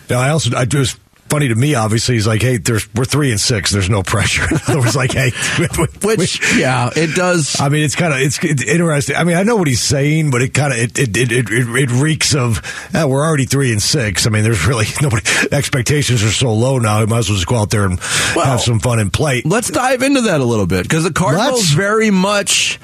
now, 0.09 0.19
I 0.19 0.29
also, 0.31 0.55
I 0.55 0.63
it 0.63 0.73
was 0.73 0.97
funny 1.29 1.47
to 1.49 1.53
me. 1.55 1.75
Obviously, 1.75 2.15
he's 2.15 2.25
like, 2.25 2.41
"Hey, 2.41 2.57
there's 2.57 2.91
we're 2.95 3.05
three 3.05 3.29
and 3.29 3.39
six. 3.39 3.69
There's 3.69 3.89
no 3.89 4.01
pressure." 4.01 4.43
In 4.51 4.59
other 4.67 4.79
words, 4.79 4.95
like, 4.95 5.11
"Hey," 5.11 5.29
Which, 6.03 6.57
yeah, 6.57 6.89
it 6.95 7.15
does. 7.15 7.59
I 7.61 7.69
mean, 7.69 7.83
it's 7.83 7.95
kind 7.95 8.13
of 8.13 8.19
it's, 8.19 8.39
it's 8.43 8.63
interesting. 8.63 9.15
I 9.15 9.23
mean, 9.25 9.37
I 9.37 9.43
know 9.43 9.55
what 9.57 9.67
he's 9.67 9.81
saying, 9.81 10.31
but 10.31 10.41
it 10.41 10.55
kind 10.55 10.73
of 10.73 10.79
it 10.79 10.97
it, 10.97 11.15
it 11.15 11.31
it 11.31 11.49
it 11.51 11.91
reeks 11.91 12.33
of 12.33 12.61
eh, 12.95 13.03
we're 13.03 13.23
already 13.23 13.45
three 13.45 13.71
and 13.71 13.81
six. 13.81 14.25
I 14.25 14.31
mean, 14.31 14.43
there's 14.43 14.65
really 14.65 14.85
nobody. 15.03 15.21
Expectations 15.51 16.23
are 16.23 16.31
so 16.31 16.51
low 16.53 16.79
now. 16.79 16.99
We 17.01 17.05
might 17.05 17.19
as 17.19 17.29
well 17.29 17.35
just 17.37 17.47
go 17.47 17.57
out 17.57 17.69
there 17.69 17.85
and 17.85 17.99
Well, 18.35 18.45
have 18.45 18.61
some 18.61 18.79
fun 18.79 18.97
and 18.97 19.13
play. 19.13 19.43
Let's 19.45 19.69
dive 19.69 20.01
into 20.01 20.21
that 20.21 20.41
a 20.41 20.45
little 20.45 20.65
bit 20.67 20.81
because 20.83 21.03
the 21.03 21.13
Cardinals 21.13 21.59
Let's. 21.59 21.71
very 21.73 22.09
much 22.09 22.79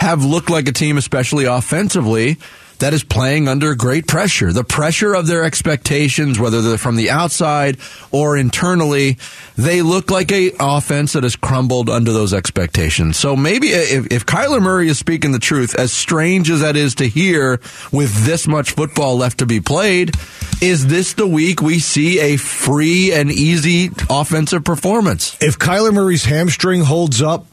have 0.00 0.24
looked 0.24 0.50
like 0.50 0.66
a 0.68 0.72
team, 0.72 0.96
especially 0.96 1.44
offensively, 1.44 2.38
that 2.80 2.94
is 2.94 3.04
playing 3.04 3.46
under 3.46 3.74
great 3.74 4.06
pressure. 4.06 4.52
The 4.52 4.64
pressure 4.64 5.14
of 5.14 5.26
their 5.26 5.44
expectations, 5.44 6.38
whether 6.38 6.62
they're 6.62 6.78
from 6.78 6.96
the 6.96 7.10
outside 7.10 7.76
or 8.10 8.38
internally, 8.38 9.18
they 9.56 9.82
look 9.82 10.10
like 10.10 10.32
a 10.32 10.52
offense 10.58 11.12
that 11.12 11.22
has 11.22 11.36
crumbled 11.36 11.90
under 11.90 12.12
those 12.12 12.32
expectations. 12.32 13.18
So 13.18 13.36
maybe 13.36 13.68
if, 13.68 14.10
if 14.10 14.26
Kyler 14.26 14.62
Murray 14.62 14.88
is 14.88 14.98
speaking 14.98 15.32
the 15.32 15.38
truth, 15.38 15.74
as 15.78 15.92
strange 15.92 16.50
as 16.50 16.60
that 16.60 16.74
is 16.74 16.94
to 16.96 17.06
hear 17.06 17.60
with 17.92 18.24
this 18.24 18.48
much 18.48 18.72
football 18.72 19.18
left 19.18 19.38
to 19.38 19.46
be 19.46 19.60
played, 19.60 20.14
is 20.62 20.86
this 20.86 21.12
the 21.12 21.26
week 21.26 21.60
we 21.60 21.78
see 21.78 22.18
a 22.18 22.38
free 22.38 23.12
and 23.12 23.30
easy 23.30 23.90
offensive 24.08 24.64
performance? 24.64 25.36
if 25.42 25.58
Kyler 25.58 25.92
Murray's 25.92 26.24
hamstring 26.24 26.80
holds 26.80 27.20
up, 27.20 27.46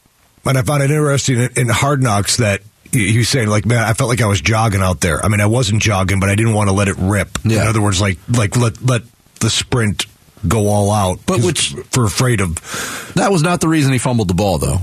and 0.44 0.56
I 0.58 0.62
found 0.62 0.82
it 0.82 0.90
interesting 0.90 1.38
in, 1.38 1.50
in 1.56 1.68
Hard 1.68 2.02
Knocks 2.02 2.36
that 2.38 2.62
he 2.92 3.18
was 3.18 3.28
saying, 3.28 3.48
like, 3.48 3.66
man, 3.66 3.82
I 3.82 3.92
felt 3.92 4.08
like 4.08 4.22
I 4.22 4.26
was 4.26 4.40
jogging 4.40 4.80
out 4.80 5.00
there. 5.00 5.22
I 5.24 5.28
mean, 5.28 5.40
I 5.40 5.46
wasn't 5.46 5.82
jogging, 5.82 6.20
but 6.20 6.30
I 6.30 6.34
didn't 6.34 6.54
want 6.54 6.68
to 6.68 6.74
let 6.74 6.88
it 6.88 6.96
rip. 6.98 7.38
Yeah. 7.44 7.62
In 7.62 7.66
other 7.68 7.82
words, 7.82 8.00
like, 8.00 8.18
like 8.28 8.56
let 8.56 8.80
let 8.82 9.02
the 9.40 9.50
sprint 9.50 10.06
go 10.46 10.68
all 10.68 10.90
out. 10.90 11.18
But 11.26 11.40
which- 11.42 11.74
for 11.90 12.04
afraid 12.04 12.40
of 12.40 13.12
That 13.14 13.30
was 13.30 13.42
not 13.42 13.60
the 13.60 13.68
reason 13.68 13.92
he 13.92 13.98
fumbled 13.98 14.28
the 14.28 14.34
ball, 14.34 14.58
though. 14.58 14.78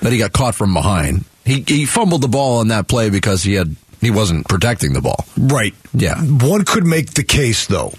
That 0.00 0.12
he 0.12 0.18
got 0.18 0.32
caught 0.32 0.54
from 0.54 0.72
behind. 0.74 1.24
He 1.44 1.64
he 1.66 1.84
fumbled 1.86 2.22
the 2.22 2.28
ball 2.28 2.58
on 2.60 2.68
that 2.68 2.86
play 2.88 3.10
because 3.10 3.42
he 3.42 3.54
had 3.54 3.74
he 4.00 4.10
wasn't 4.10 4.46
protecting 4.48 4.92
the 4.92 5.00
ball. 5.00 5.24
right. 5.36 5.74
Yeah. 5.92 6.20
One 6.22 6.64
could 6.64 6.86
make 6.86 7.14
the 7.14 7.24
case 7.24 7.66
though 7.66 7.92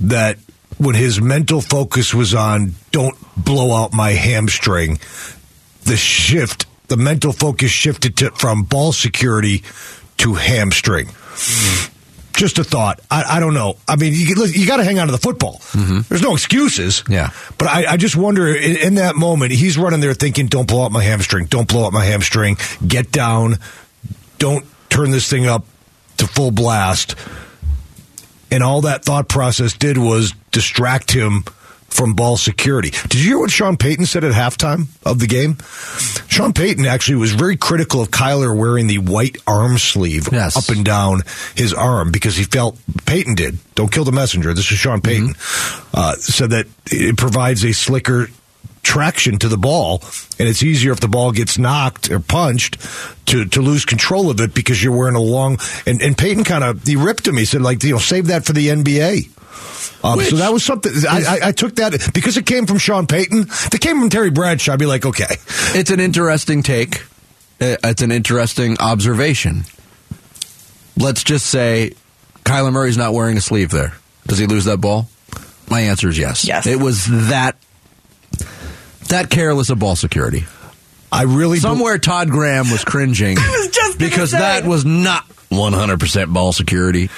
that 0.00 0.38
when 0.78 0.94
his 0.96 1.20
mental 1.20 1.60
focus 1.60 2.12
was 2.12 2.34
on 2.34 2.74
don't 2.90 3.16
blow 3.36 3.72
out 3.76 3.92
my 3.92 4.10
hamstring, 4.10 4.98
the 5.84 5.96
shift 5.96 6.66
the 6.90 6.96
mental 6.96 7.32
focus 7.32 7.70
shifted 7.70 8.16
to, 8.18 8.30
from 8.32 8.64
ball 8.64 8.92
security 8.92 9.62
to 10.18 10.34
hamstring. 10.34 11.06
Just 12.32 12.58
a 12.58 12.64
thought. 12.64 13.00
I, 13.10 13.36
I 13.36 13.40
don't 13.40 13.54
know. 13.54 13.76
I 13.86 13.96
mean, 13.96 14.12
you, 14.12 14.44
you 14.46 14.66
got 14.66 14.78
to 14.78 14.84
hang 14.84 14.98
on 14.98 15.06
to 15.06 15.12
the 15.12 15.18
football. 15.18 15.58
Mm-hmm. 15.72 16.00
There's 16.08 16.22
no 16.22 16.34
excuses. 16.34 17.04
Yeah. 17.08 17.30
But 17.58 17.68
I, 17.68 17.92
I 17.92 17.96
just 17.96 18.16
wonder 18.16 18.48
in, 18.48 18.76
in 18.76 18.94
that 18.96 19.14
moment, 19.14 19.52
he's 19.52 19.78
running 19.78 20.00
there 20.00 20.14
thinking, 20.14 20.46
don't 20.48 20.66
blow 20.66 20.84
up 20.84 20.90
my 20.90 21.02
hamstring. 21.02 21.46
Don't 21.46 21.68
blow 21.68 21.86
up 21.86 21.92
my 21.92 22.04
hamstring. 22.04 22.56
Get 22.86 23.12
down. 23.12 23.58
Don't 24.38 24.66
turn 24.88 25.12
this 25.12 25.30
thing 25.30 25.46
up 25.46 25.64
to 26.16 26.26
full 26.26 26.50
blast. 26.50 27.14
And 28.50 28.64
all 28.64 28.80
that 28.80 29.04
thought 29.04 29.28
process 29.28 29.74
did 29.74 29.96
was 29.96 30.32
distract 30.50 31.12
him 31.12 31.44
from 31.90 32.14
ball 32.14 32.36
security. 32.36 32.90
Did 32.90 33.14
you 33.16 33.24
hear 33.26 33.38
what 33.38 33.50
Sean 33.50 33.76
Payton 33.76 34.06
said 34.06 34.24
at 34.24 34.32
halftime 34.32 34.86
of 35.04 35.18
the 35.18 35.26
game? 35.26 35.58
Sean 36.28 36.52
Payton 36.52 36.86
actually 36.86 37.16
was 37.16 37.32
very 37.32 37.56
critical 37.56 38.00
of 38.00 38.10
Kyler 38.10 38.56
wearing 38.56 38.86
the 38.86 38.98
white 38.98 39.36
arm 39.46 39.76
sleeve 39.78 40.28
Yes. 40.32 40.56
up 40.56 40.74
and 40.74 40.84
down 40.84 41.22
his 41.56 41.74
arm 41.74 42.10
because 42.12 42.36
he 42.36 42.44
felt 42.44 42.78
Peyton 43.06 43.34
did. 43.34 43.58
Don't 43.74 43.92
kill 43.92 44.04
the 44.04 44.12
messenger. 44.12 44.54
This 44.54 44.70
is 44.70 44.78
Sean 44.78 45.00
Payton. 45.00 45.34
Uh, 45.92 46.14
said 46.14 46.50
that 46.50 46.66
it 46.86 47.16
provides 47.16 47.64
a 47.64 47.72
slicker 47.72 48.28
traction 48.82 49.38
to 49.38 49.48
the 49.48 49.58
ball, 49.58 50.02
and 50.38 50.48
it's 50.48 50.62
easier 50.62 50.90
if 50.92 51.00
the 51.00 51.08
ball 51.08 51.32
gets 51.32 51.58
knocked 51.58 52.10
or 52.10 52.18
punched 52.18 52.78
to, 53.26 53.44
to 53.44 53.60
lose 53.60 53.84
control 53.84 54.30
of 54.30 54.40
it 54.40 54.54
because 54.54 54.82
you're 54.82 54.96
wearing 54.96 55.16
a 55.16 55.20
long. 55.20 55.58
And, 55.86 56.00
and 56.00 56.16
Peyton 56.16 56.44
kind 56.44 56.64
of 56.64 56.82
he 56.84 56.96
ripped 56.96 57.26
him. 57.28 57.36
He 57.36 57.44
said 57.44 57.60
like 57.62 57.82
you 57.82 57.92
know 57.92 57.98
save 57.98 58.28
that 58.28 58.44
for 58.46 58.52
the 58.52 58.68
NBA. 58.68 59.28
Um, 60.02 60.18
so 60.20 60.36
that 60.36 60.52
was 60.52 60.64
something 60.64 60.92
I, 61.08 61.18
I, 61.42 61.48
I 61.48 61.52
took 61.52 61.76
that 61.76 62.10
because 62.14 62.36
it 62.36 62.46
came 62.46 62.66
from 62.66 62.78
Sean 62.78 63.06
Payton. 63.06 63.40
If 63.42 63.74
it 63.74 63.80
came 63.80 64.00
from 64.00 64.08
Terry 64.08 64.30
Bradshaw, 64.30 64.72
I'd 64.72 64.78
be 64.78 64.86
like, 64.86 65.04
okay, 65.04 65.26
It's 65.74 65.90
an 65.90 66.00
interesting 66.00 66.62
take. 66.62 67.02
Uh, 67.60 67.76
It's 67.84 68.00
an 68.02 68.10
interesting 68.10 68.78
observation. 68.80 69.64
Let's 70.96 71.22
just 71.24 71.46
say 71.46 71.92
Kyler 72.44 72.72
Murray's 72.72 72.96
not 72.96 73.12
wearing 73.12 73.36
a 73.36 73.40
sleeve 73.40 73.70
there. 73.70 73.94
Does 74.26 74.38
he 74.38 74.46
lose 74.46 74.64
that 74.66 74.78
ball? 74.80 75.08
My 75.68 75.80
answer 75.82 76.08
is 76.08 76.18
yes. 76.18 76.44
Yes. 76.46 76.66
It 76.66 76.80
was 76.80 77.06
that 77.28 77.56
that 79.08 79.28
careless 79.30 79.70
of 79.70 79.78
ball 79.78 79.96
security. 79.96 80.44
I 81.12 81.22
really 81.22 81.56
be- 81.56 81.60
Somewhere 81.60 81.98
Todd 81.98 82.30
Graham 82.30 82.70
was 82.70 82.84
cringing 82.84 83.36
was 83.36 83.68
just 83.68 83.98
because 83.98 84.30
say. 84.30 84.38
that 84.38 84.64
was 84.64 84.84
not 84.84 85.26
100% 85.50 86.32
ball 86.32 86.52
security. 86.52 87.10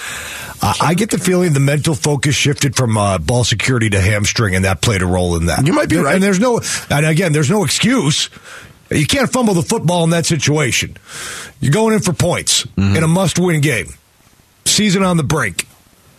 I 0.62 0.76
I 0.80 0.94
get 0.94 1.10
the 1.10 1.18
feeling 1.18 1.52
the 1.52 1.60
mental 1.60 1.94
focus 1.94 2.34
shifted 2.34 2.76
from 2.76 2.96
uh, 2.96 3.18
ball 3.18 3.44
security 3.44 3.90
to 3.90 4.00
hamstring, 4.00 4.54
and 4.54 4.64
that 4.64 4.80
played 4.80 5.02
a 5.02 5.06
role 5.06 5.36
in 5.36 5.46
that. 5.46 5.66
You 5.66 5.72
might 5.72 5.88
be 5.88 5.96
right. 5.96 6.14
And 6.14 6.22
there's 6.22 6.38
no, 6.40 6.60
and 6.90 7.04
again, 7.06 7.32
there's 7.32 7.50
no 7.50 7.64
excuse. 7.64 8.30
You 8.90 9.06
can't 9.06 9.30
fumble 9.32 9.54
the 9.54 9.62
football 9.62 10.04
in 10.04 10.10
that 10.10 10.26
situation. 10.26 10.96
You're 11.60 11.72
going 11.72 11.94
in 11.94 12.00
for 12.00 12.12
points 12.12 12.64
Mm-hmm. 12.76 12.96
in 12.96 13.02
a 13.02 13.08
must-win 13.08 13.60
game, 13.60 13.88
season 14.64 15.02
on 15.02 15.16
the 15.16 15.22
brink, 15.24 15.66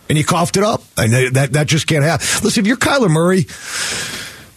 and 0.10 0.18
you 0.18 0.24
coughed 0.26 0.58
it 0.58 0.64
up, 0.64 0.82
and 0.98 1.36
that 1.36 1.54
that 1.54 1.68
just 1.68 1.88
can't 1.88 2.04
happen. 2.04 2.26
Listen, 2.44 2.62
if 2.64 2.68
you're 2.68 2.78
Kyler 2.78 3.10
Murray. 3.10 3.46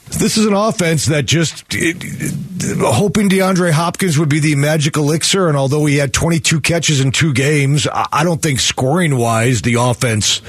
This 0.08 0.38
is 0.38 0.46
an 0.46 0.54
offense 0.54 1.06
that 1.06 1.26
just 1.26 1.64
it, 1.74 1.96
it- 2.02 2.78
hoping 2.78 3.28
DeAndre 3.28 3.70
Hopkins 3.72 4.18
would 4.18 4.28
be 4.28 4.40
the 4.40 4.54
magic 4.54 4.96
elixir, 4.96 5.48
and 5.48 5.56
although 5.56 5.84
he 5.86 5.96
had 5.96 6.12
22 6.14 6.60
catches 6.60 7.00
in 7.00 7.12
two 7.12 7.32
games, 7.32 7.86
I, 7.86 8.06
I 8.12 8.24
don't 8.24 8.40
think 8.40 8.60
scoring 8.60 9.16
wise 9.18 9.62
the 9.62 9.74
offense 9.74 10.40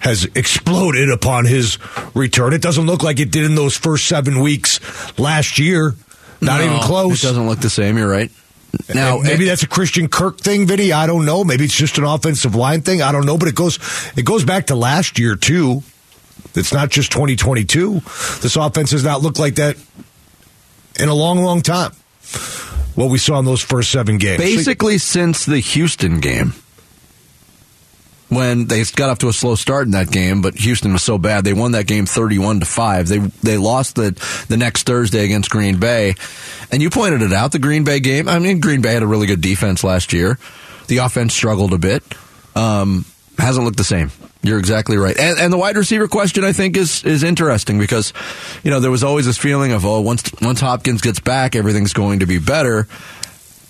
has 0.00 0.24
exploded 0.34 1.10
upon 1.10 1.44
his 1.46 1.78
return. 2.14 2.52
It 2.52 2.60
doesn't 2.62 2.84
look 2.86 3.02
like 3.02 3.20
it 3.20 3.30
did 3.30 3.44
in 3.44 3.54
those 3.54 3.76
first 3.76 4.06
seven 4.06 4.40
weeks 4.40 4.80
last 5.18 5.58
year. 5.58 5.94
Not 6.40 6.58
No, 6.60 6.66
even 6.66 6.80
close. 6.80 7.22
It 7.22 7.26
doesn't 7.28 7.46
look 7.48 7.60
the 7.60 7.70
same. 7.70 7.96
You're 7.96 8.10
right. 8.10 8.30
Now, 8.92 9.18
And 9.18 9.24
maybe 9.28 9.44
that's 9.44 9.62
a 9.62 9.68
Christian 9.68 10.08
Kirk 10.08 10.38
thing, 10.40 10.66
Vinny. 10.66 10.92
I 10.92 11.06
don't 11.06 11.24
know. 11.24 11.44
Maybe 11.44 11.64
it's 11.64 11.76
just 11.76 11.96
an 11.96 12.04
offensive 12.04 12.54
line 12.56 12.82
thing. 12.82 13.00
I 13.00 13.12
don't 13.12 13.24
know. 13.24 13.38
But 13.38 13.48
it 13.48 13.54
goes 13.54 13.78
it 14.16 14.24
goes 14.24 14.44
back 14.44 14.66
to 14.66 14.74
last 14.74 15.18
year 15.18 15.36
too. 15.36 15.82
It's 16.54 16.72
not 16.72 16.90
just 16.90 17.10
2022. 17.12 17.94
This 18.40 18.56
offense 18.56 18.92
has 18.92 19.04
not 19.04 19.22
looked 19.22 19.38
like 19.38 19.56
that 19.56 19.76
in 20.98 21.08
a 21.08 21.14
long, 21.14 21.42
long 21.42 21.62
time. 21.62 21.92
What 22.94 23.10
we 23.10 23.18
saw 23.18 23.38
in 23.40 23.44
those 23.44 23.60
first 23.60 23.90
seven 23.90 24.18
games. 24.18 24.40
basically 24.40 24.98
since 24.98 25.44
the 25.44 25.58
Houston 25.58 26.20
game 26.20 26.54
when 28.28 28.66
they 28.66 28.82
got 28.96 29.10
off 29.10 29.18
to 29.18 29.28
a 29.28 29.32
slow 29.32 29.54
start 29.54 29.86
in 29.86 29.90
that 29.92 30.10
game 30.10 30.42
but 30.42 30.54
Houston 30.54 30.92
was 30.92 31.02
so 31.02 31.18
bad 31.18 31.44
they 31.44 31.52
won 31.52 31.72
that 31.72 31.86
game 31.86 32.06
31 32.06 32.60
to 32.60 32.66
5 32.66 33.08
they 33.08 33.18
they 33.18 33.58
lost 33.58 33.96
the 33.96 34.12
the 34.48 34.56
next 34.56 34.84
Thursday 34.84 35.24
against 35.24 35.50
Green 35.50 35.78
Bay 35.78 36.14
and 36.72 36.80
you 36.82 36.88
pointed 36.88 37.20
it 37.22 37.32
out 37.32 37.52
the 37.52 37.58
Green 37.58 37.84
Bay 37.84 38.00
game 38.00 38.28
I 38.28 38.38
mean 38.38 38.60
Green 38.60 38.80
Bay 38.80 38.94
had 38.94 39.02
a 39.02 39.06
really 39.06 39.26
good 39.26 39.40
defense 39.40 39.84
last 39.84 40.12
year 40.12 40.38
the 40.86 40.98
offense 40.98 41.34
struggled 41.34 41.72
a 41.72 41.78
bit 41.78 42.02
um 42.56 43.04
hasn't 43.38 43.64
looked 43.64 43.76
the 43.78 43.84
same 43.84 44.10
you're 44.44 44.58
exactly 44.58 44.96
right 44.96 45.18
and, 45.18 45.38
and 45.38 45.52
the 45.52 45.58
wide 45.58 45.76
receiver 45.76 46.06
question 46.06 46.44
I 46.44 46.52
think 46.52 46.76
is 46.76 47.02
is 47.04 47.22
interesting 47.22 47.78
because 47.78 48.12
you 48.62 48.70
know 48.70 48.80
there 48.80 48.90
was 48.90 49.02
always 49.02 49.26
this 49.26 49.38
feeling 49.38 49.72
of 49.72 49.84
oh 49.84 50.00
once 50.00 50.30
once 50.40 50.60
Hopkins 50.60 51.00
gets 51.00 51.20
back 51.20 51.56
everything's 51.56 51.92
going 51.92 52.20
to 52.20 52.26
be 52.26 52.38
better 52.38 52.86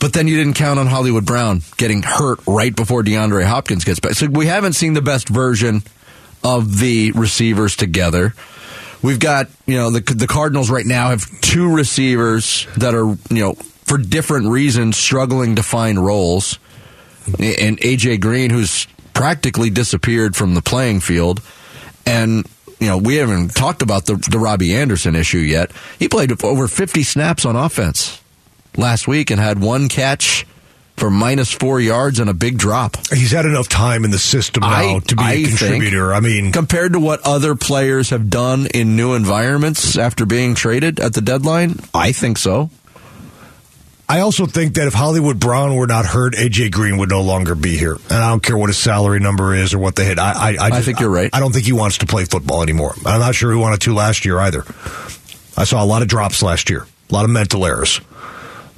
but 0.04 0.12
then 0.12 0.28
you 0.28 0.36
didn't 0.36 0.52
count 0.52 0.78
on 0.78 0.86
Hollywood 0.86 1.24
Brown 1.24 1.62
getting 1.78 2.02
hurt 2.02 2.40
right 2.46 2.76
before 2.76 3.02
DeAndre 3.02 3.46
Hopkins 3.46 3.84
gets 3.84 4.00
back. 4.00 4.12
So 4.12 4.26
we 4.26 4.44
haven't 4.44 4.74
seen 4.74 4.92
the 4.92 5.00
best 5.00 5.30
version 5.30 5.82
of 6.42 6.78
the 6.78 7.12
receivers 7.12 7.74
together. 7.74 8.34
We've 9.02 9.18
got, 9.18 9.48
you 9.64 9.76
know, 9.76 9.88
the 9.88 10.00
the 10.00 10.26
Cardinals 10.26 10.68
right 10.68 10.84
now 10.84 11.08
have 11.08 11.24
two 11.40 11.74
receivers 11.74 12.66
that 12.76 12.94
are, 12.94 13.06
you 13.06 13.18
know, 13.30 13.54
for 13.86 13.96
different 13.96 14.48
reasons 14.48 14.98
struggling 14.98 15.56
to 15.56 15.62
find 15.62 15.98
roles. 15.98 16.58
And 17.26 17.78
AJ 17.80 18.20
Green 18.20 18.50
who's 18.50 18.86
practically 19.28 19.70
disappeared 19.70 20.36
from 20.36 20.52
the 20.52 20.60
playing 20.60 21.00
field 21.00 21.40
and 22.04 22.46
you 22.78 22.86
know, 22.88 22.98
we 22.98 23.14
haven't 23.16 23.54
talked 23.54 23.80
about 23.80 24.04
the, 24.04 24.16
the 24.30 24.38
Robbie 24.38 24.74
Anderson 24.76 25.16
issue 25.16 25.38
yet. 25.38 25.70
He 25.98 26.08
played 26.10 26.44
over 26.44 26.68
50 26.68 27.02
snaps 27.04 27.46
on 27.46 27.56
offense 27.56 28.20
last 28.76 29.08
week 29.08 29.30
and 29.30 29.40
had 29.40 29.58
one 29.62 29.88
catch 29.88 30.46
for 30.98 31.08
minus 31.08 31.50
four 31.50 31.80
yards 31.80 32.18
and 32.20 32.28
a 32.28 32.34
big 32.34 32.58
drop. 32.58 32.98
he's 33.14 33.30
had 33.30 33.46
enough 33.46 33.66
time 33.70 34.04
in 34.04 34.10
the 34.10 34.18
system 34.18 34.60
now 34.60 34.96
I- 34.96 34.98
to 35.06 35.16
be 35.16 35.22
a 35.22 35.26
I 35.26 35.36
think- 35.44 35.58
contributor. 35.58 36.12
I 36.12 36.20
mean, 36.20 36.52
Compared 36.52 36.92
to 36.92 37.00
what 37.00 37.20
other 37.24 37.54
players 37.54 38.10
have 38.10 38.28
done 38.28 38.66
in 38.74 38.94
new 38.94 39.14
environments 39.14 39.96
after 39.96 40.26
being 40.26 40.54
traded 40.54 41.00
at 41.00 41.14
the 41.14 41.22
deadline, 41.22 41.78
I 41.94 42.12
think 42.12 42.36
so. 42.36 42.68
I 44.08 44.20
also 44.20 44.44
think 44.46 44.74
that 44.74 44.86
if 44.86 44.92
Hollywood 44.94 45.40
Brown 45.40 45.76
were 45.76 45.86
not 45.86 46.04
hurt, 46.04 46.34
AJ 46.34 46.72
Green 46.72 46.98
would 46.98 47.08
no 47.08 47.22
longer 47.22 47.54
be 47.54 47.76
here. 47.76 47.94
And 48.10 48.18
I 48.18 48.30
don't 48.30 48.42
care 48.42 48.56
what 48.56 48.68
his 48.68 48.76
salary 48.76 49.18
number 49.18 49.54
is 49.54 49.72
or 49.72 49.78
what 49.78 49.96
they 49.96 50.04
hit. 50.04 50.18
I, 50.18 50.32
I, 50.32 50.56
I, 50.66 50.70
just- 50.70 50.84
think 50.84 51.00
you're 51.00 51.08
right. 51.10 51.30
I 51.32 51.40
don't 51.40 51.52
think 51.52 51.64
he 51.64 51.72
wants 51.72 51.98
to 51.98 52.06
play 52.06 52.24
football 52.26 52.62
anymore. 52.62 52.94
I'm 53.06 53.20
not 53.20 53.34
sure 53.34 53.50
he 53.52 53.58
wanted 53.58 53.80
to 53.82 53.94
last 53.94 54.24
year 54.24 54.38
either. 54.38 54.64
I 55.56 55.64
saw 55.64 55.82
a 55.82 55.86
lot 55.86 56.02
of 56.02 56.08
drops 56.08 56.42
last 56.42 56.68
year, 56.68 56.86
a 57.10 57.14
lot 57.14 57.24
of 57.24 57.30
mental 57.30 57.64
errors. 57.64 58.00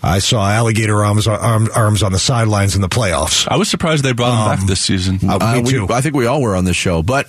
I 0.02 0.20
saw 0.20 0.48
alligator 0.48 1.04
arms, 1.04 1.26
arm, 1.26 1.68
arms 1.74 2.02
on 2.04 2.12
the 2.12 2.18
sidelines 2.20 2.76
in 2.76 2.80
the 2.82 2.88
playoffs. 2.88 3.48
I 3.50 3.56
was 3.56 3.68
surprised 3.68 4.04
they 4.04 4.12
brought 4.12 4.52
him 4.52 4.58
back 4.58 4.66
this 4.68 4.80
season. 4.80 5.18
Uh, 5.28 5.38
Uh, 5.40 5.54
me 5.56 5.62
we- 5.62 5.70
too. 5.70 5.86
I 5.90 6.02
think 6.02 6.14
we 6.14 6.26
all 6.26 6.40
were 6.40 6.54
on 6.54 6.64
this 6.64 6.76
show, 6.76 7.02
but 7.02 7.26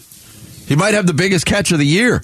he 0.68 0.76
might 0.76 0.94
have 0.94 1.08
the 1.08 1.14
biggest 1.14 1.46
catch 1.48 1.72
of 1.72 1.80
the 1.80 1.86
year. 1.88 2.24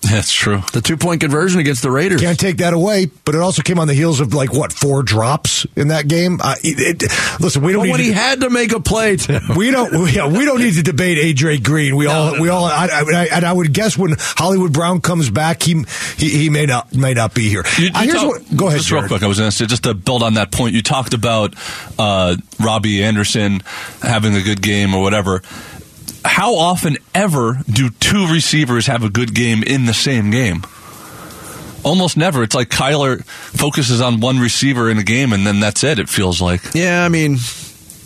That's 0.00 0.32
true. 0.32 0.62
The 0.72 0.80
two 0.80 0.96
point 0.96 1.20
conversion 1.20 1.60
against 1.60 1.82
the 1.82 1.90
Raiders. 1.90 2.20
Can't 2.20 2.38
take 2.38 2.58
that 2.58 2.72
away, 2.72 3.06
but 3.24 3.34
it 3.34 3.40
also 3.40 3.62
came 3.62 3.78
on 3.78 3.88
the 3.88 3.94
heels 3.94 4.20
of 4.20 4.32
like 4.32 4.52
what 4.52 4.72
four 4.72 5.02
drops 5.02 5.66
in 5.76 5.88
that 5.88 6.08
game. 6.08 6.38
Uh, 6.42 6.54
it, 6.62 7.02
it- 7.02 7.40
listen, 7.40 7.62
we 7.62 7.72
don't 7.72 7.82
But 7.82 7.84
need 7.86 7.90
when 7.92 7.98
to, 8.00 8.04
he 8.06 8.12
had 8.12 8.40
to 8.40 8.50
make 8.50 8.72
a 8.72 8.80
play, 8.80 9.16
Tim. 9.16 9.42
we 9.56 9.70
don't 9.70 9.92
we, 10.04 10.12
yeah, 10.12 10.26
we 10.28 10.44
don't 10.44 10.60
need 10.60 10.74
to 10.74 10.82
debate 10.82 11.18
AJ 11.18 11.62
Green. 11.64 11.96
We 11.96 12.06
all 12.06 12.40
we 12.40 12.48
all 12.48 12.64
I, 12.64 12.86
I, 12.90 13.28
and 13.32 13.44
I 13.44 13.52
would 13.52 13.72
guess 13.74 13.98
when 13.98 14.14
Hollywood 14.18 14.72
Brown 14.72 15.00
comes 15.00 15.28
back, 15.30 15.62
he 15.62 15.84
he, 16.16 16.28
he 16.30 16.48
may 16.50 16.64
not 16.66 16.94
may 16.94 17.12
not 17.14 17.34
be 17.34 17.48
here. 17.48 17.64
You- 17.78 17.90
Uh, 17.94 18.02
here's 18.02 18.14
talk- 18.16 18.28
what, 18.28 18.56
go 18.56 18.66
ahead, 18.68 18.78
Just 18.78 18.90
real 18.92 19.06
quick, 19.08 19.22
I 19.22 19.26
was 19.26 19.38
going 19.38 19.50
to 19.50 19.56
say, 19.56 19.66
just 19.66 19.82
to 19.84 19.94
build 19.94 20.22
on 20.22 20.34
that 20.34 20.52
point, 20.52 20.74
you 20.74 20.82
talked 20.82 21.12
about 21.12 21.54
uh, 21.98 22.36
Robbie 22.60 23.02
Anderson 23.04 23.60
having 24.00 24.34
a 24.36 24.42
good 24.42 24.62
game 24.62 24.94
or 24.94 25.02
whatever. 25.02 25.42
How 26.28 26.56
often 26.56 26.98
ever 27.14 27.58
do 27.68 27.88
two 27.88 28.30
receivers 28.30 28.86
have 28.86 29.02
a 29.02 29.08
good 29.08 29.34
game 29.34 29.62
in 29.62 29.86
the 29.86 29.94
same 29.94 30.30
game? 30.30 30.62
Almost 31.84 32.16
never. 32.18 32.42
It's 32.42 32.54
like 32.54 32.68
Kyler 32.68 33.24
focuses 33.24 34.00
on 34.02 34.20
one 34.20 34.38
receiver 34.38 34.90
in 34.90 34.98
a 34.98 35.02
game, 35.02 35.32
and 35.32 35.46
then 35.46 35.58
that's 35.58 35.82
it. 35.82 35.98
It 35.98 36.08
feels 36.08 36.40
like. 36.40 36.60
Yeah, 36.74 37.02
I 37.04 37.08
mean, 37.08 37.38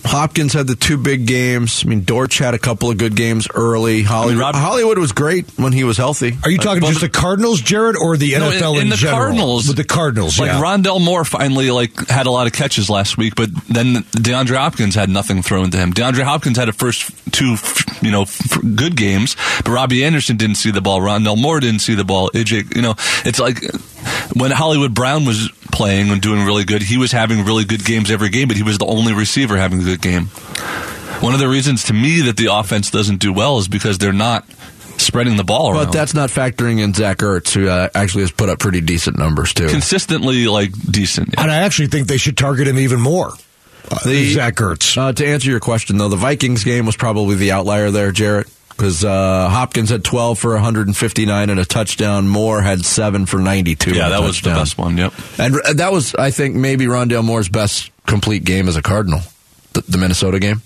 Hopkins 0.05 0.53
had 0.53 0.67
the 0.67 0.75
two 0.75 0.97
big 0.99 1.27
games. 1.27 1.85
I 1.85 1.89
mean, 1.89 2.03
Dortch 2.03 2.39
had 2.39 2.55
a 2.55 2.59
couple 2.59 2.91
of 2.91 2.99
good 2.99 3.15
games 3.15 3.47
early. 3.55 4.03
Hollywood, 4.03 4.41
Rob- 4.41 4.55
Hollywood 4.55 4.99
was 4.99 5.13
great 5.13 5.47
when 5.57 5.73
he 5.73 5.85
was 5.85 5.97
healthy. 5.97 6.37
Are 6.45 6.51
you 6.51 6.59
talking 6.59 6.83
Well, 6.83 6.91
just 6.91 7.03
the 7.03 7.09
Cardinals, 7.09 7.61
Jarrett, 7.61 7.97
or 8.01 8.17
the 8.17 8.33
No, 8.33 8.51
NFL 8.51 8.77
in, 8.77 8.83
in 8.83 8.89
the 8.91 8.97
general? 8.97 9.19
Cardinals, 9.19 9.69
With 9.69 9.77
the 9.77 9.85
Cardinals, 9.85 10.39
like 10.39 10.49
yeah. 10.49 10.61
Rondale 10.61 11.01
Moore 11.03 11.25
finally 11.25 11.71
like 11.71 12.09
had 12.09 12.27
a 12.27 12.31
lot 12.31 12.47
of 12.47 12.53
catches 12.53 12.91
last 12.91 13.17
week, 13.17 13.35
but 13.37 13.51
then 13.69 14.03
DeAndre 14.17 14.57
Hopkins 14.57 14.95
had 14.95 15.09
nothing 15.09 15.41
thrown 15.43 15.71
to 15.71 15.77
him. 15.79 15.93
DeAndre 15.93 16.25
Hopkins 16.25 16.57
had 16.59 16.69
a 16.69 16.73
first 16.73 17.11
two, 17.33 17.57
you 18.03 18.11
know, 18.11 18.27
good 18.75 18.97
games, 18.97 19.37
but 19.65 19.69
Robbie 19.71 20.05
Anderson 20.05 20.37
didn't 20.37 20.57
see 20.57 20.71
the 20.73 20.81
ball. 20.81 21.01
Rondale 21.01 21.41
Moore 21.41 21.61
didn't 21.61 21.81
see 21.81 21.95
the 21.95 22.05
ball. 22.05 22.29
AJ, 22.31 22.75
you 22.75 22.83
know, 22.83 22.95
it's 23.25 23.39
like 23.39 23.63
when 24.35 24.51
Hollywood 24.51 24.95
Brown 24.95 25.25
was 25.25 25.51
playing 25.73 26.11
and 26.11 26.21
doing 26.21 26.45
really 26.45 26.65
good. 26.65 26.83
He 26.83 26.97
was 26.99 27.13
having 27.13 27.45
really 27.45 27.65
good 27.65 27.85
games 27.85 28.11
every 28.11 28.29
game, 28.31 28.49
but 28.49 28.57
he 28.57 28.63
was 28.63 28.79
the 28.79 28.87
only 28.87 29.13
receiver 29.15 29.57
having 29.57 29.81
a 29.81 29.85
good 29.85 30.01
game. 30.03 30.27
One 31.21 31.35
of 31.35 31.41
the 31.41 31.49
reasons 31.49 31.85
to 31.85 31.93
me 31.93 32.23
that 32.23 32.37
the 32.37 32.47
offense 32.53 32.91
doesn't 32.91 33.19
do 33.19 33.33
well 33.33 33.59
is 33.59 33.69
because 33.69 33.99
they're 33.99 34.13
not 34.13 34.45
spreading 34.99 35.37
the 35.37 35.45
ball 35.45 35.71
around. 35.71 35.87
But 35.87 35.93
that's 35.93 36.15
not 36.15 36.31
factoring 36.31 36.81
in 36.81 36.95
Zach 36.95 37.19
Ertz, 37.19 37.53
who 37.55 37.69
uh, 37.69 37.89
actually 37.95 38.23
has 38.23 38.31
put 38.33 38.49
up 38.49 38.59
pretty 38.59 38.81
decent 38.81 39.19
numbers 39.19 39.55
too. 39.55 39.69
consistently 39.69 40.47
like 40.49 40.73
decent. 40.91 41.31
yeah. 41.35 41.43
And 41.43 41.51
I 41.51 41.59
actually 41.59 41.89
think 41.89 42.09
they 42.09 42.17
should 42.19 42.37
target 42.37 42.69
him 42.69 42.79
even 42.79 43.01
more. 43.01 43.33
Uh, 43.91 43.99
The- 44.05 44.33
Zach 44.33 44.57
Ertz. 44.57 44.97
Uh, 44.97 45.13
to 45.13 45.27
answer 45.27 45.51
your 45.51 45.61
question, 45.61 45.97
though, 45.99 46.09
the 46.09 46.17
Vikings 46.17 46.65
game 46.65 46.87
was 46.87 46.97
probably 46.97 47.37
the 47.37 47.53
outlier 47.53 47.91
there, 47.91 48.13
Jarrett, 48.13 48.49
because 48.76 49.05
uh, 49.05 49.49
Hopkins 49.49 49.91
had 49.91 50.02
12 50.05 50.38
for 50.38 50.52
159 50.55 51.50
and 51.50 51.61
a 51.61 51.64
touchdown. 51.64 52.26
Moore 52.29 52.61
had 52.62 52.85
7 52.85 53.26
for 53.26 53.38
92. 53.38 53.91
Yeah, 53.91 54.05
and 54.07 54.07
a 54.14 54.17
that 54.17 54.23
was 54.26 54.41
the 54.41 54.50
best 54.50 54.76
one. 54.79 54.97
Yep. 54.97 55.12
And 55.38 55.55
uh, 55.64 55.73
that 55.75 55.93
was, 55.93 56.14
I 56.14 56.31
think, 56.31 56.57
maybe 56.57 56.87
Rondale 56.87 57.25
Moore's 57.25 57.49
best 57.49 57.91
complete 58.07 58.45
game 58.45 58.69
as 58.69 58.76
a 58.76 58.83
Cardinal, 58.83 59.21
the, 59.75 59.83
the 59.83 59.99
Minnesota 59.99 60.38
game. 60.41 60.62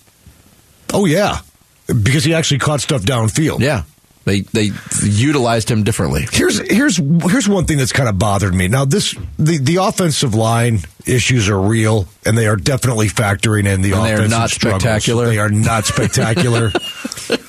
oh, 0.94 1.04
yeah. 1.04 1.40
Because 1.86 2.25
he 2.25 2.34
actually 2.34 2.58
caught 2.58 2.80
stuff 2.80 3.02
downfield. 3.02 3.60
Yeah. 3.60 3.82
They, 4.25 4.40
they 4.40 4.70
utilized 5.04 5.70
him 5.70 5.84
differently. 5.84 6.26
Here's 6.32 6.58
here's 6.58 6.96
here's 6.96 7.48
one 7.48 7.64
thing 7.66 7.78
that's 7.78 7.92
kind 7.92 8.08
of 8.08 8.18
bothered 8.18 8.52
me. 8.52 8.66
Now 8.66 8.84
this 8.84 9.14
the, 9.38 9.58
the 9.58 9.76
offensive 9.76 10.34
line 10.34 10.80
issues 11.06 11.48
are 11.48 11.60
real 11.60 12.08
and 12.25 12.36
they 12.36 12.48
are 12.48 12.56
definitely 12.56 13.06
factoring 13.06 13.68
in 13.72 13.82
the 13.82 13.92
And 13.92 14.04
they 14.04 14.14
are 14.14 14.26
not 14.26 14.50
struggles. 14.50 14.82
spectacular. 14.82 15.26
They 15.26 15.38
are 15.38 15.48
not 15.48 15.86
spectacular. 15.86 16.72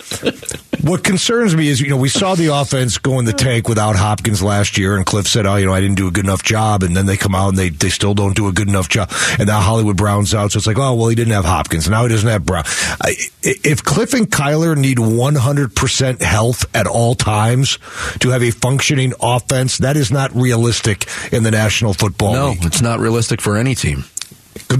what 0.88 1.04
concerns 1.04 1.56
me 1.56 1.68
is 1.68 1.82
you 1.82 1.90
know 1.90 1.98
we 1.98 2.10
saw 2.10 2.34
the 2.36 2.48
offense 2.48 2.98
go 2.98 3.20
in 3.20 3.26
the 3.26 3.34
tank 3.34 3.68
without 3.68 3.96
Hopkins 3.96 4.42
last 4.42 4.78
year 4.78 4.96
and 4.96 5.06
Cliff 5.06 5.28
said 5.28 5.46
oh 5.46 5.56
you 5.56 5.66
know 5.66 5.74
I 5.74 5.82
didn't 5.82 5.96
do 5.98 6.08
a 6.08 6.12
good 6.12 6.26
enough 6.26 6.44
job 6.44 6.84
and 6.84 6.96
then 6.96 7.06
they 7.06 7.18
come 7.18 7.36
out 7.36 7.50
and 7.50 7.58
they 7.58 7.70
they 7.70 7.90
still 7.90 8.14
don't 8.14 8.36
do 8.36 8.48
a 8.48 8.52
good 8.52 8.68
enough 8.70 8.88
job 8.90 9.12
and 9.38 9.48
now 9.48 9.60
Hollywood 9.60 9.98
Brown's 9.98 10.34
out 10.34 10.52
so 10.52 10.58
it's 10.58 10.68
like 10.68 10.78
oh 10.78 10.94
well 10.96 11.08
he 11.10 11.16
didn't 11.16 11.34
have 11.34 11.46
Hopkins 11.46 11.90
now 11.90 12.04
he 12.04 12.10
doesn't 12.10 12.30
have 12.30 12.46
Brown. 12.46 12.64
I, 13.02 13.16
if 13.44 13.84
Cliff 13.84 14.14
and 14.14 14.30
Kyler 14.30 14.78
need 14.78 14.98
100% 14.98 16.22
health 16.22 16.66
at 16.76 16.88
all 16.88 17.16
times 17.16 17.80
to 18.20 18.30
have 18.30 18.44
a 18.44 18.52
functioning 18.52 19.14
offense 19.22 19.78
that 19.80 19.98
is 19.98 20.12
not 20.12 20.34
realistic 20.36 21.06
in 21.32 21.44
the 21.44 21.52
National 21.52 21.94
Football 21.94 22.34
No, 22.34 22.50
League 22.50 22.66
it's 22.66 22.82
not 22.82 23.00
realistic 23.00 23.42
for 23.42 23.58
any 23.58 23.76
team. 23.76 24.06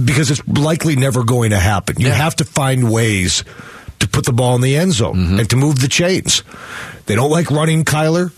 because 0.04 0.30
it's 0.30 0.46
likely 0.48 0.96
never 0.96 1.24
going 1.24 1.50
to 1.50 1.58
happen. 1.58 2.00
You 2.00 2.08
Yeah. 2.08 2.14
have 2.14 2.36
to 2.36 2.44
find 2.44 2.90
ways 2.90 3.44
put 4.18 4.26
the 4.26 4.32
ball 4.32 4.56
in 4.56 4.60
the 4.62 4.74
end 4.76 4.92
zone 4.92 5.14
Mm-hmm. 5.14 5.38
and 5.38 5.50
to 5.50 5.56
move 5.56 5.80
the 5.80 5.86
chains. 5.86 6.42
They 7.06 7.14
don't 7.14 7.30
like 7.30 7.52
running 7.52 7.84
Kyler. 7.84 8.32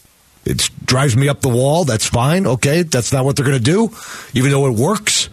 It 0.44 0.68
drives 0.84 1.16
me 1.16 1.26
up 1.28 1.40
the 1.40 1.49
wall. 1.49 1.84
That's 1.87 2.06
fine. 2.06 2.46
Okay, 2.46 2.82
that's 2.82 3.12
not 3.14 3.25
what 3.25 3.37
they're 3.37 3.46
going 3.46 3.56
to 3.56 3.64
do, 3.64 3.88
even 4.34 4.50
though 4.50 4.66
it 4.66 4.75
works. 4.76 5.30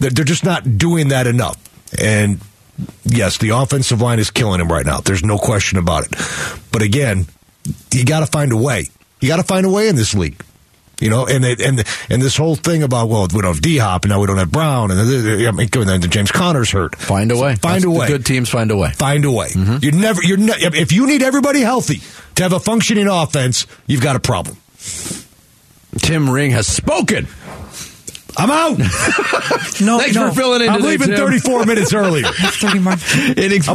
They're, 0.00 0.10
they're 0.10 0.24
just 0.24 0.44
not 0.44 0.78
doing 0.78 1.08
that 1.08 1.28
enough. 1.28 1.56
And 2.00 2.40
yes, 3.04 3.38
the 3.38 3.50
offensive 3.50 4.00
line 4.00 4.18
is 4.18 4.30
killing 4.32 4.60
him 4.60 4.66
right 4.68 4.84
now. 4.84 4.98
There's 4.98 5.22
no 5.24 5.38
question 5.38 5.78
about 5.78 6.06
it. 6.06 6.14
But 6.72 6.82
again, 6.82 7.26
you 7.92 8.04
got 8.04 8.20
to 8.20 8.26
find 8.26 8.50
a 8.50 8.56
way. 8.56 8.88
You 9.20 9.28
got 9.28 9.36
to 9.36 9.44
find 9.44 9.64
a 9.64 9.70
way 9.70 9.86
in 9.88 9.94
this 9.96 10.12
league. 10.14 10.42
You 11.04 11.10
know, 11.10 11.26
and 11.26 11.44
it, 11.44 11.60
and 11.60 11.84
and 12.08 12.22
this 12.22 12.34
whole 12.34 12.56
thing 12.56 12.82
about 12.82 13.10
well, 13.10 13.28
we 13.34 13.42
don't 13.42 13.52
have 13.52 13.60
D 13.60 13.76
Hop 13.76 14.04
and 14.04 14.10
now 14.10 14.20
we 14.20 14.26
don't 14.26 14.38
have 14.38 14.50
Brown 14.50 14.90
and 14.90 14.98
I 14.98 15.50
mean, 15.50 15.68
and 15.74 15.88
then 15.88 16.00
James 16.10 16.32
Conner's 16.32 16.70
hurt. 16.70 16.96
Find 16.96 17.30
a 17.30 17.36
way. 17.36 17.56
Find 17.56 17.74
That's 17.74 17.84
a 17.84 17.88
the 17.88 17.90
way. 17.90 18.06
Good 18.08 18.24
teams 18.24 18.48
find 18.48 18.70
a 18.70 18.76
way. 18.76 18.90
Find 18.92 19.22
a 19.26 19.30
way. 19.30 19.48
Mm-hmm. 19.48 19.76
You 19.84 19.92
never. 19.92 20.22
You're 20.22 20.38
ne- 20.38 20.54
if 20.58 20.92
you 20.92 21.06
need 21.06 21.22
everybody 21.22 21.60
healthy 21.60 22.00
to 22.36 22.42
have 22.42 22.54
a 22.54 22.58
functioning 22.58 23.06
offense, 23.06 23.66
you've 23.86 24.00
got 24.00 24.16
a 24.16 24.20
problem. 24.20 24.56
Tim 25.98 26.30
Ring 26.30 26.52
has 26.52 26.66
spoken. 26.66 27.28
I'm 28.36 28.50
out. 28.50 28.78
No, 29.80 29.98
Thanks 29.98 30.14
no. 30.14 30.28
for 30.30 30.34
filling 30.36 30.62
in 30.62 30.68
I'm 30.68 30.76
today, 30.76 30.88
leaving 30.90 31.08
Tim. 31.08 31.16
34 31.16 31.66
minutes 31.66 31.92
earlier. 31.92 32.24
30 32.26 32.78
more. 32.78 32.92
I'm 32.92 32.98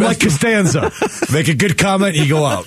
like 0.02 0.20
Festival- 0.20 0.20
Costanza. 0.20 0.92
Make 1.34 1.50
a 1.50 1.54
good 1.54 1.78
comment, 1.78 2.16
you 2.16 2.28
go 2.28 2.46
out. 2.46 2.66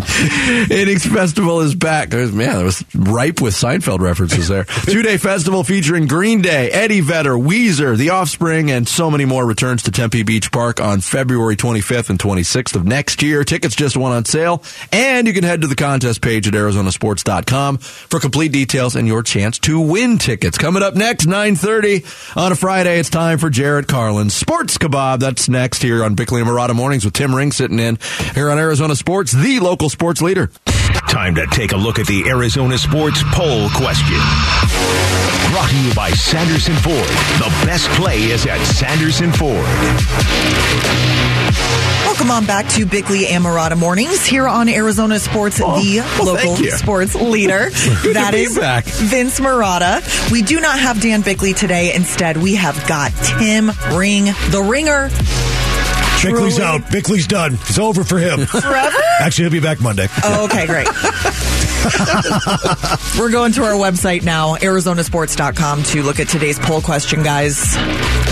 Innings 0.70 1.06
Festival 1.06 1.60
is 1.60 1.74
back. 1.74 2.10
There's, 2.10 2.32
man, 2.32 2.60
it 2.60 2.64
was 2.64 2.84
ripe 2.94 3.40
with 3.40 3.54
Seinfeld 3.54 4.00
references 4.00 4.48
there. 4.48 4.64
Two 4.84 5.02
day 5.02 5.16
festival 5.16 5.64
featuring 5.64 6.06
Green 6.06 6.42
Day, 6.42 6.70
Eddie 6.70 7.00
Vedder, 7.00 7.34
Weezer, 7.34 7.96
The 7.96 8.10
Offspring, 8.10 8.70
and 8.70 8.88
so 8.88 9.10
many 9.10 9.24
more 9.24 9.46
returns 9.46 9.82
to 9.84 9.90
Tempe 9.90 10.22
Beach 10.22 10.50
Park 10.50 10.80
on 10.80 11.00
February 11.00 11.56
25th 11.56 12.10
and 12.10 12.18
26th 12.18 12.74
of 12.74 12.86
next 12.86 13.22
year. 13.22 13.44
Tickets 13.44 13.76
just 13.76 13.96
went 13.96 14.14
on 14.14 14.24
sale, 14.24 14.62
and 14.92 15.26
you 15.26 15.32
can 15.32 15.44
head 15.44 15.60
to 15.60 15.66
the 15.66 15.76
contest 15.76 16.22
page 16.22 16.48
at 16.48 16.54
ArizonaSports.com 16.54 17.78
for 17.78 18.20
complete 18.20 18.52
details 18.52 18.96
and 18.96 19.06
your 19.06 19.22
chance 19.22 19.58
to 19.60 19.80
win 19.80 20.18
tickets. 20.18 20.58
Coming 20.58 20.82
up 20.82 20.94
next, 20.94 21.26
9.30 21.26 22.36
on 22.36 22.52
a 22.52 22.56
Friday, 22.56 22.98
it's 22.98 23.10
time 23.10 23.38
for 23.38 23.50
Jarrett 23.50 23.86
Carlin's 23.86 24.34
Sports 24.34 24.78
Kabob. 24.78 25.20
That's 25.20 25.48
next 25.48 25.82
here 25.82 26.02
on 26.04 26.14
Bickley 26.14 26.40
and 26.40 26.48
Marotta 26.48 26.74
Mornings 26.74 27.04
with 27.04 27.14
Tim 27.14 27.34
Ring 27.34 27.52
sitting 27.52 27.78
in 27.78 27.98
here 28.34 28.50
on 28.50 28.58
Arizona 28.58 28.96
Sports, 28.96 29.32
the 29.32 29.60
local 29.60 29.89
sports 29.90 30.22
leader. 30.22 30.50
Time 31.08 31.34
to 31.34 31.46
take 31.48 31.72
a 31.72 31.76
look 31.76 31.98
at 31.98 32.06
the 32.06 32.28
Arizona 32.28 32.78
Sports 32.78 33.22
Poll 33.32 33.68
question. 33.70 34.18
Brought 35.50 35.70
to 35.70 35.76
you 35.82 35.94
by 35.94 36.10
Sanderson 36.12 36.74
Ford. 36.76 36.94
The 37.38 37.52
best 37.66 37.88
play 37.90 38.18
is 38.22 38.46
at 38.46 38.62
Sanderson 38.64 39.32
Ford. 39.32 39.66
Welcome 42.04 42.30
on 42.30 42.44
back 42.46 42.68
to 42.70 42.84
Bickley 42.86 43.26
and 43.28 43.42
Marotta 43.44 43.76
Mornings 43.78 44.24
here 44.26 44.46
on 44.46 44.68
Arizona 44.68 45.18
Sports, 45.18 45.60
oh, 45.64 45.80
the 45.80 45.98
well, 46.18 46.34
local 46.34 46.56
sports 46.70 47.14
leader. 47.14 47.70
Good 48.02 48.16
That 48.16 48.30
to 48.32 48.36
be 48.36 48.42
is 48.42 48.58
back. 48.58 48.84
Vince 48.84 49.40
Marotta. 49.40 50.30
We 50.30 50.42
do 50.42 50.60
not 50.60 50.78
have 50.78 51.00
Dan 51.00 51.22
Bickley 51.22 51.54
today. 51.54 51.94
Instead, 51.94 52.36
we 52.36 52.54
have 52.56 52.76
got 52.86 53.10
Tim 53.38 53.70
Ring, 53.96 54.26
the 54.50 54.66
ringer. 54.68 55.08
Bickley's 56.22 56.60
out. 56.60 56.90
Bickley's 56.90 57.26
done. 57.26 57.54
It's 57.54 57.78
over 57.78 58.04
for 58.04 58.18
him. 58.18 58.40
Forever? 58.46 58.96
Actually, 59.20 59.44
he'll 59.44 59.52
be 59.52 59.60
back 59.60 59.80
Monday. 59.80 60.06
Oh, 60.24 60.44
okay, 60.44 60.66
great. 60.66 60.86
We're 63.18 63.30
going 63.30 63.52
to 63.52 63.64
our 63.64 63.72
website 63.72 64.22
now, 64.22 64.56
arizonasports.com, 64.56 65.82
to 65.84 66.02
look 66.02 66.20
at 66.20 66.28
today's 66.28 66.58
poll 66.58 66.82
question, 66.82 67.22
guys. 67.22 67.58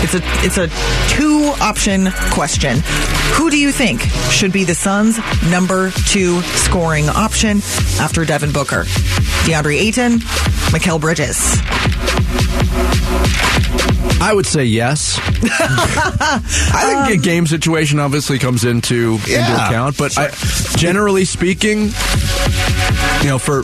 It's 0.01 0.13
a 0.13 0.19
it's 0.45 0.57
a 0.57 0.67
two 1.15 1.51
option 1.59 2.09
question. 2.31 2.77
Who 3.33 3.49
do 3.49 3.57
you 3.57 3.71
think 3.71 4.01
should 4.31 4.53
be 4.53 4.65
the 4.65 4.75
Suns' 4.75 5.19
number 5.49 5.89
two 5.91 6.41
scoring 6.41 7.09
option 7.09 7.57
after 7.99 8.23
Devin 8.23 8.51
Booker? 8.51 8.83
DeAndre 9.45 9.77
Ayton, 9.79 10.19
Mikal 10.69 11.01
Bridges. 11.01 11.57
I 14.21 14.33
would 14.33 14.45
say 14.45 14.65
yes. 14.65 15.19
I 15.21 17.05
think 17.05 17.09
a 17.09 17.13
um, 17.13 17.21
game 17.21 17.47
situation 17.47 17.99
obviously 17.99 18.39
comes 18.39 18.65
into 18.65 19.13
into 19.27 19.55
account, 19.55 19.97
but 19.97 20.17
I, 20.17 20.29
generally 20.77 21.25
speaking, 21.25 21.91
you 23.21 23.27
know, 23.27 23.39
for 23.39 23.63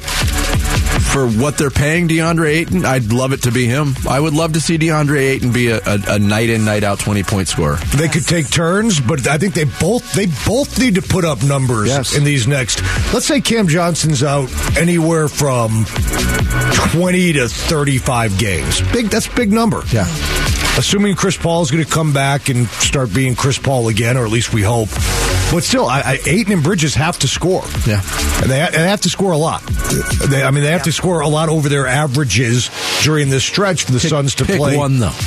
for 1.16 1.30
what 1.30 1.58
they're 1.58 1.70
paying 1.70 2.10
DeAndre 2.10 2.50
Ayton, 2.58 2.84
I'd 2.84 3.14
love 3.14 3.32
it 3.32 3.44
to 3.44 3.52
be 3.52 3.66
him. 3.68 3.94
I 4.06 4.20
would 4.20 4.34
love 4.34 4.52
to 4.52 4.60
see 4.60 4.78
DeAndre 4.78 5.18
Ayton 5.18 5.54
be 5.54 5.70
a, 5.70 5.78
a, 5.78 5.98
a 6.10 6.20
night 6.20 6.50
in, 6.50 6.66
night 6.66 6.84
out 6.84 7.00
twenty 7.00 7.24
point 7.24 7.48
scorer. 7.48 7.78
They 7.96 8.10
could 8.10 8.28
take 8.28 8.50
turns, 8.52 9.00
but 9.00 9.26
I 9.26 9.38
think 9.38 9.54
they 9.54 9.64
both 9.64 10.12
they 10.12 10.26
both 10.46 10.78
need 10.78 10.96
to 10.96 11.02
put 11.02 11.24
up 11.24 11.42
numbers 11.42 11.88
Yes. 11.88 12.18
in 12.18 12.26
these 12.26 12.48
next. 12.48 12.82
Let's 13.14 13.26
say 13.26 13.40
Cam 13.40 13.70
Johnson's 13.70 14.24
out 14.24 14.50
anywhere 14.78 15.30
from 15.30 15.86
twenty 16.92 17.32
to 17.34 17.48
thirty-five 17.48 18.38
games. 18.38 18.82
Big, 18.92 19.08
that's 19.08 19.28
a 19.28 19.36
big 19.36 19.54
number. 19.54 19.84
Yeah. 19.94 20.04
Assuming 20.78 21.16
Chris 21.16 21.38
Paul 21.38 21.62
is 21.62 21.72
going 21.72 21.84
to 21.86 21.90
come 21.90 22.12
back 22.12 22.50
and 22.50 22.68
start 22.68 23.14
being 23.14 23.36
Chris 23.36 23.58
Paul 23.58 23.88
again, 23.88 24.18
or 24.18 24.26
at 24.26 24.32
least 24.32 24.52
we 24.54 24.64
hope. 24.64 24.90
But 25.52 25.64
still, 25.64 25.86
I, 25.86 26.02
I, 26.02 26.20
Ayton 26.26 26.54
and 26.54 26.64
Bridges 26.64 26.96
have 26.96 27.18
to 27.20 27.28
score. 27.28 27.64
Yeah. 27.88 28.02
and 28.42 28.50
they, 28.52 28.68
they 28.72 28.88
have 28.88 29.02
to 29.02 29.10
score 29.10 29.32
a 29.32 29.38
lot. 29.38 29.62
They, 30.30 30.44
I 30.44 30.52
mean, 30.52 30.64
they 30.64 30.72
have 30.72 30.84
to 30.84 30.92
score 30.92 31.22
a 31.22 31.28
lot 31.28 31.50
over 31.50 31.70
their 31.70 31.88
averages 31.88 32.70
during 33.04 33.30
this 33.30 33.46
stretch 33.46 33.84
for 33.86 33.92
the 33.94 34.00
Suns 34.00 34.36
to 34.36 34.46
Pick 34.46 34.58
play. 34.58 34.76
one 34.78 35.00
though. 35.00 35.14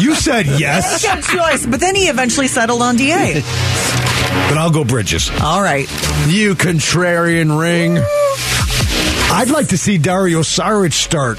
You 0.00 0.14
said 0.14 0.46
yes, 0.46 1.02
Good 1.04 1.22
choice. 1.22 1.66
But 1.66 1.80
then 1.80 1.94
he 1.94 2.04
eventually 2.08 2.46
settled 2.48 2.80
on 2.82 2.96
DA. 2.96 3.34
but 3.34 4.58
I'll 4.58 4.70
go 4.70 4.84
Bridges. 4.84 5.30
All 5.42 5.60
right. 5.62 5.88
You 6.28 6.54
contrarian 6.54 7.58
ring. 7.60 7.96
I'd 9.28 9.50
like 9.50 9.68
to 9.68 9.78
see 9.78 9.98
Dario 9.98 10.40
Saric 10.40 10.92
start 10.92 11.38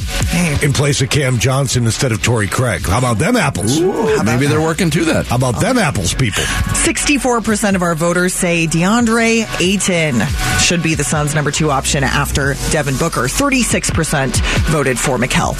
in 0.61 0.73
place 0.73 1.01
of 1.01 1.09
Cam 1.09 1.39
Johnson 1.39 1.85
instead 1.85 2.11
of 2.11 2.21
Torrey 2.21 2.47
Craig. 2.47 2.85
How 2.85 2.99
about 2.99 3.17
them 3.17 3.35
apples? 3.35 3.79
Maybe 3.79 4.45
they're 4.45 4.61
working 4.61 4.89
to 4.91 5.05
that. 5.05 5.27
How 5.27 5.37
about 5.37 5.59
them 5.59 5.77
apples, 5.77 6.13
people? 6.13 6.43
64% 6.43 7.75
of 7.75 7.81
our 7.81 7.95
voters 7.95 8.33
say 8.33 8.67
DeAndre 8.67 9.47
Ayton 9.59 10.21
should 10.59 10.83
be 10.83 10.95
the 10.95 11.03
Suns' 11.03 11.33
number 11.33 11.49
two 11.49 11.71
option 11.71 12.03
after 12.03 12.53
Devin 12.71 12.97
Booker. 12.97 13.21
36% 13.21 14.35
voted 14.69 14.99
for 14.99 15.17
Mikal. 15.17 15.55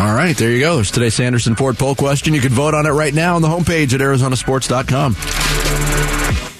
All 0.00 0.14
right, 0.14 0.36
there 0.36 0.50
you 0.50 0.60
go. 0.60 0.74
There's 0.76 0.90
today's 0.90 1.14
Sanderson 1.14 1.56
Ford 1.56 1.78
poll 1.78 1.94
question. 1.94 2.34
You 2.34 2.40
can 2.42 2.52
vote 2.52 2.74
on 2.74 2.84
it 2.86 2.90
right 2.90 3.14
now 3.14 3.36
on 3.36 3.42
the 3.42 3.48
homepage 3.48 3.94
at 3.94 4.00
arizonasports.com. 4.00 6.15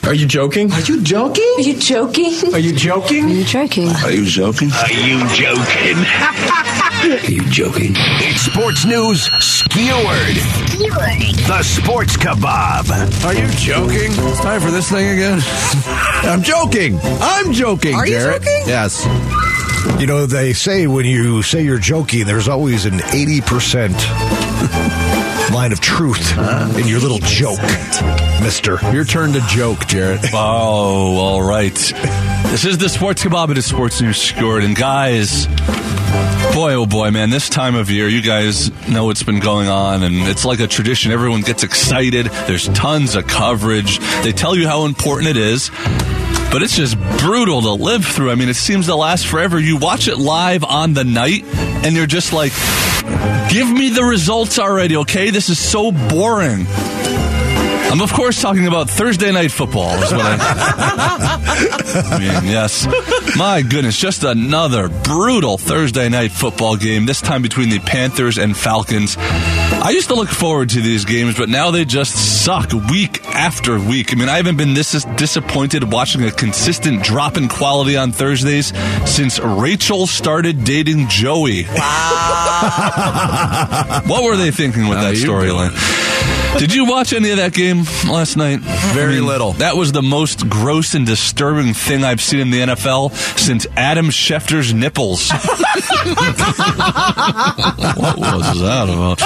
Are 0.06 0.14
you 0.14 0.26
joking? 0.26 0.70
Are 0.72 0.80
you 0.82 1.02
joking? 1.02 1.52
Are 1.56 1.60
you 1.60 1.74
joking? 1.74 2.54
Are 2.54 2.58
you 2.60 2.72
joking? 2.76 3.24
Are 3.24 3.30
you 3.30 3.44
joking? 3.44 3.90
Are 3.90 4.10
you 4.12 4.24
joking? 4.24 4.70
Are 4.70 4.92
you 4.92 5.18
joking? 5.34 5.96
Are 7.02 7.30
you 7.30 7.50
joking? 7.50 7.92
It's 8.22 8.42
sports 8.42 8.84
news 8.84 9.22
skewered. 9.42 10.36
The 11.48 11.62
Sports 11.64 12.16
Kabob. 12.16 12.88
Are 13.24 13.34
you 13.34 13.48
joking? 13.56 14.12
It's 14.12 14.40
time 14.40 14.60
for 14.60 14.70
this 14.70 14.88
thing 14.90 15.08
again. 15.10 15.40
I'm 16.22 16.42
joking. 16.42 17.00
I'm 17.02 17.52
joking. 17.52 17.94
Are 17.96 18.06
you 18.06 18.20
joking? 18.20 18.62
Yes. 18.66 19.04
You 20.00 20.06
know, 20.06 20.26
they 20.26 20.52
say 20.52 20.86
when 20.86 21.04
you 21.06 21.42
say 21.42 21.62
you're 21.64 21.78
joking, 21.80 22.26
there's 22.26 22.48
always 22.48 22.86
an 22.86 22.98
80% 22.98 23.90
line 25.52 25.72
of 25.72 25.80
truth 25.80 26.36
in 26.76 26.86
your 26.86 27.00
little 27.00 27.18
joke, 27.20 27.60
mister. 28.42 28.78
Your 28.92 29.04
turn 29.04 29.32
to 29.32 29.40
joke, 29.48 29.86
Jarrett. 29.86 30.20
Oh, 30.34 31.16
all 31.18 31.42
right. 31.42 31.74
This 31.74 32.64
is 32.64 32.78
the 32.78 32.88
Sports 32.88 33.22
Kabob. 33.22 33.50
It 33.50 33.58
is 33.58 33.66
Sports 33.66 34.00
News 34.00 34.16
Scored. 34.20 34.64
And 34.64 34.76
guys, 34.76 35.46
boy, 36.54 36.74
oh 36.74 36.86
boy, 36.86 37.10
man, 37.10 37.30
this 37.30 37.48
time 37.48 37.74
of 37.74 37.90
year, 37.90 38.08
you 38.08 38.22
guys 38.22 38.70
know 38.88 39.06
what's 39.06 39.22
been 39.22 39.40
going 39.40 39.68
on, 39.68 40.02
and 40.02 40.14
it's 40.28 40.44
like 40.44 40.60
a 40.60 40.66
tradition. 40.66 41.10
Everyone 41.12 41.40
gets 41.40 41.62
excited. 41.62 42.26
There's 42.46 42.68
tons 42.68 43.14
of 43.14 43.26
coverage. 43.26 43.98
They 44.22 44.32
tell 44.32 44.56
you 44.56 44.66
how 44.68 44.84
important 44.84 45.28
it 45.30 45.36
is. 45.36 45.70
But 46.52 46.62
it's 46.62 46.76
just 46.76 46.98
brutal 47.18 47.60
to 47.62 47.72
live 47.72 48.04
through. 48.04 48.30
I 48.30 48.34
mean, 48.34 48.48
it 48.48 48.54
seems 48.54 48.86
to 48.86 48.94
last 48.94 49.26
forever. 49.26 49.58
You 49.58 49.78
watch 49.78 50.06
it 50.08 50.16
live 50.16 50.64
on 50.64 50.94
the 50.94 51.04
night, 51.04 51.44
and 51.84 51.94
you're 51.94 52.06
just 52.06 52.32
like, 52.32 52.52
give 53.50 53.70
me 53.70 53.90
the 53.90 54.04
results 54.04 54.58
already, 54.58 54.96
okay? 54.98 55.30
This 55.30 55.48
is 55.48 55.58
so 55.58 55.92
boring. 55.92 56.66
I'm 57.88 58.02
of 58.02 58.12
course 58.12 58.42
talking 58.42 58.66
about 58.66 58.90
Thursday 58.90 59.32
night 59.32 59.50
football. 59.52 59.94
Is 60.02 60.12
what 60.12 60.20
I, 60.20 60.36
I 62.10 62.18
mean, 62.18 62.50
yes. 62.50 62.86
My 63.38 63.62
goodness, 63.62 63.96
just 63.96 64.24
another 64.24 64.88
brutal 64.88 65.56
Thursday 65.56 66.08
night 66.08 66.32
football 66.32 66.76
game. 66.76 67.06
This 67.06 67.20
time 67.20 67.42
between 67.42 67.70
the 67.70 67.78
Panthers 67.78 68.38
and 68.38 68.56
Falcons. 68.56 69.16
I 69.18 69.90
used 69.90 70.08
to 70.08 70.14
look 70.14 70.28
forward 70.28 70.70
to 70.70 70.80
these 70.80 71.04
games, 71.04 71.38
but 71.38 71.48
now 71.48 71.70
they 71.70 71.84
just 71.84 72.44
suck 72.44 72.72
week 72.90 73.25
after 73.36 73.78
week. 73.78 74.12
I 74.12 74.16
mean, 74.16 74.30
I 74.30 74.36
haven't 74.38 74.56
been 74.56 74.72
this 74.72 75.04
disappointed 75.16 75.92
watching 75.92 76.24
a 76.24 76.30
consistent 76.30 77.02
drop 77.02 77.36
in 77.36 77.48
quality 77.48 77.96
on 77.96 78.10
Thursdays 78.10 78.72
since 79.04 79.38
Rachel 79.38 80.06
started 80.06 80.64
dating 80.64 81.08
Joey. 81.08 81.64
Wow. 81.64 82.52
what 84.06 84.24
were 84.24 84.36
they 84.36 84.50
thinking 84.50 84.88
with 84.88 84.98
that 84.98 85.14
storyline? 85.14 85.74
Did 86.58 86.74
you 86.74 86.86
watch 86.86 87.12
any 87.12 87.30
of 87.32 87.36
that 87.36 87.52
game 87.52 87.84
last 88.10 88.36
night? 88.36 88.60
Very 88.94 89.20
little. 89.20 89.52
That 89.52 89.76
was 89.76 89.92
the 89.92 90.00
most 90.00 90.48
gross 90.48 90.94
and 90.94 91.04
disturbing 91.04 91.74
thing 91.74 92.02
I've 92.02 92.22
seen 92.22 92.40
in 92.40 92.50
the 92.50 92.60
NFL 92.60 93.12
since 93.38 93.66
Adam 93.76 94.06
Schefter's 94.06 94.72
nipples. 94.72 95.30
what 95.30 95.42
was 98.16 98.60
that 98.60 98.88
about? 98.88 99.20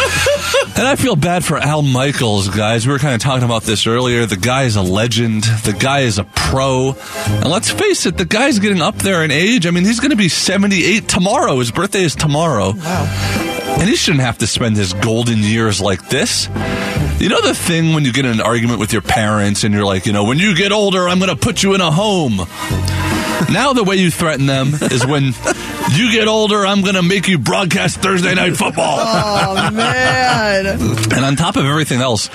And 0.77 0.87
I 0.87 0.97
feel 0.97 1.17
bad 1.17 1.45
for 1.45 1.59
Al 1.59 1.83
Michaels, 1.83 2.49
guys. 2.49 2.87
We 2.87 2.93
were 2.93 2.99
kind 2.99 3.15
of 3.15 3.21
talking 3.21 3.45
about 3.45 3.63
this 3.63 3.87
earlier. 3.87 4.27
The 4.27 4.37
guy 4.37 4.65
is 4.65 4.77
a 4.77 4.83
legend. 4.83 5.45
The 5.45 5.77
guy 5.79 6.01
is 6.01 6.19
a 6.19 6.25
pro. 6.25 6.95
And 7.27 7.51
let's 7.51 7.71
face 7.71 8.07
it, 8.07 8.17
the 8.17 8.25
guy's 8.25 8.59
getting 8.59 8.81
up 8.81 8.97
there 8.97 9.23
in 9.23 9.31
age. 9.31 9.67
I 9.67 9.71
mean, 9.71 9.85
he's 9.85 10.01
going 10.01 10.11
to 10.11 10.17
be 10.17 10.29
78 10.29 11.09
tomorrow. 11.09 11.59
His 11.59 11.71
birthday 11.71 12.03
is 12.03 12.15
tomorrow. 12.15 12.73
Wow. 12.73 13.77
And 13.79 13.89
he 13.89 13.97
shouldn't 13.97 14.23
have 14.23 14.39
to 14.39 14.47
spend 14.47 14.77
his 14.77 14.93
golden 14.95 15.39
years 15.39 15.81
like 15.81 16.09
this. 16.09 16.49
You 17.19 17.29
know 17.29 17.41
the 17.43 17.55
thing 17.55 17.93
when 17.93 18.05
you 18.05 18.13
get 18.13 18.25
in 18.25 18.33
an 18.33 18.41
argument 18.41 18.81
with 18.81 18.93
your 18.93 19.03
parents 19.03 19.65
and 19.65 19.75
you're 19.75 19.85
like, 19.85 20.07
you 20.07 20.13
know, 20.13 20.25
when 20.25 20.39
you 20.39 20.55
get 20.55 20.73
older, 20.73 21.09
I'm 21.09 21.19
going 21.19 21.31
to 21.31 21.37
put 21.37 21.63
you 21.63 21.75
in 21.75 21.81
a 21.81 21.91
home. 21.91 22.37
Now 23.53 23.73
the 23.73 23.85
way 23.85 23.97
you 23.97 24.11
threaten 24.11 24.47
them 24.47 24.73
is 24.75 25.07
when 25.07 25.33
you 25.97 26.13
get 26.13 26.29
older, 26.29 26.67
I'm 26.67 26.83
going 26.83 26.95
to 26.95 27.03
make 27.03 27.29
you 27.29 27.39
broadcast 27.39 27.99
Thursday 27.99 28.35
night 28.35 28.57
football. 28.57 28.99
Oh 29.51 29.71
man! 29.71 30.67
And 30.67 31.25
on 31.25 31.37
top 31.37 31.57
of 31.57 31.65
everything 31.65 32.01
else, 32.01 32.29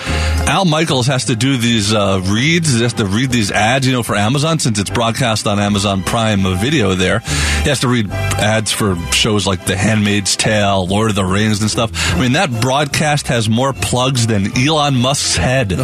Al 0.48 0.66
Michaels 0.66 1.08
has 1.08 1.26
to 1.26 1.36
do 1.36 1.58
these 1.58 1.94
uh, 1.94 2.22
reads. 2.26 2.74
He 2.74 2.82
has 2.82 2.94
to 2.94 3.06
read 3.06 3.30
these 3.32 3.52
ads, 3.52 3.86
you 3.86 3.94
know, 3.94 4.04
for 4.04 4.16
Amazon 4.16 4.60
since 4.60 4.80
it's 4.80 4.90
broadcast 4.90 5.48
on 5.48 5.60
Amazon 5.60 6.04
Prime 6.04 6.44
Video. 6.58 6.96
There, 6.96 7.20
he 7.20 7.70
has 7.70 7.82
to 7.82 7.88
read 7.88 8.10
ads 8.12 8.72
for 8.72 8.96
shows 9.12 9.46
like 9.48 9.66
The 9.66 9.76
Handmaid's 9.76 10.36
Tale, 10.36 10.88
Lord 10.88 11.10
of 11.10 11.16
the 11.16 11.26
Rings, 11.26 11.62
and 11.62 11.70
stuff. 11.70 11.92
I 12.16 12.20
mean, 12.20 12.34
that 12.34 12.50
broadcast 12.62 13.28
has 13.28 13.50
more 13.50 13.74
plugs 13.74 14.28
than 14.28 14.58
Elon 14.58 14.96
Musk's 14.96 15.36
head. 15.36 15.70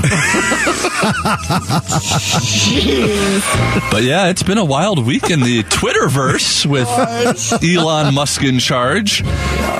but 3.92 4.04
yeah, 4.04 4.28
it's 4.30 4.44
been 4.44 4.58
a 4.58 4.66
wild 4.66 5.06
week 5.06 5.30
in 5.30 5.42
the 5.42 5.64
Twitterverse 5.64 6.66
with 6.66 6.88
Elon 7.64 8.14
Musk 8.14 8.44
in 8.44 8.60
charge. 8.60 9.24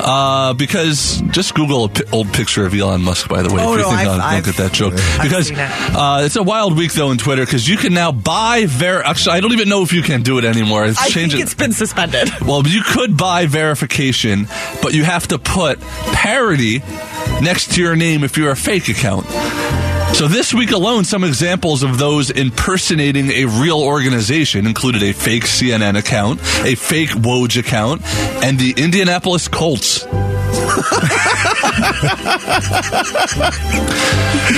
Uh, 0.04 0.54
because 0.56 1.22
just 1.30 1.54
Google 1.54 1.86
an 1.86 1.92
old 2.12 2.34
picture 2.34 2.66
of 2.66 2.74
Elon 2.74 3.02
Musk, 3.04 3.30
by 3.30 3.44
the 3.44 3.54
way, 3.54 3.62
Oh, 3.64 3.74
if 3.74 3.80
you 3.80 3.84
no, 3.84 3.90
think 3.90 4.00
I've- 4.00 4.10
I've- 4.22 4.36
don't 4.42 4.46
get 4.46 4.64
that 4.64 4.74
joke. 4.74 4.94
Because 5.22 5.52
uh, 5.52 6.22
it's 6.26 6.36
a 6.36 6.42
wild 6.44 6.76
week 6.76 6.94
though 6.94 7.12
in 7.12 7.18
Twitter 7.20 7.46
because 7.46 7.68
you 7.68 7.78
can 7.78 7.94
now 7.94 8.12
buy 8.12 8.66
ver. 8.68 9.02
Actually, 9.04 9.36
I 9.38 9.40
don't 9.42 9.52
even 9.54 9.70
know 9.70 9.84
if 9.84 9.94
you 9.94 10.02
can 10.02 10.24
do 10.24 10.40
it 10.40 10.46
anymore. 10.46 10.86
It's 10.86 11.00
I 11.00 11.10
think 11.10 11.34
it. 11.34 11.40
it's 11.42 11.54
been 11.54 11.74
suspended. 11.74 12.30
Well, 12.42 12.66
you 12.68 12.82
could 12.84 13.16
buy 13.16 13.46
verification, 13.46 14.48
but 14.82 14.94
you 14.94 15.04
have 15.04 15.28
to 15.30 15.38
put 15.38 15.80
parody 15.80 16.80
next 17.42 17.74
to 17.74 17.82
your 17.82 17.96
name 17.96 18.24
if 18.24 18.36
you're 18.38 18.52
a 18.52 18.56
fake 18.56 18.90
account. 18.90 19.26
So 20.14 20.28
this 20.28 20.54
week 20.54 20.72
alone, 20.72 21.04
some 21.04 21.24
examples 21.24 21.82
of 21.82 21.98
those 21.98 22.30
impersonating 22.30 23.32
a 23.32 23.46
real 23.46 23.82
organization 23.82 24.68
included 24.68 25.02
a 25.02 25.14
fake 25.14 25.46
CNN 25.46 25.98
account, 25.98 26.40
a 26.64 26.76
fake 26.76 27.10
Woj 27.10 27.58
account, 27.58 28.02
and 28.44 28.60
the 28.60 28.76
Indianapolis 28.78 29.48
Colts. 29.48 30.06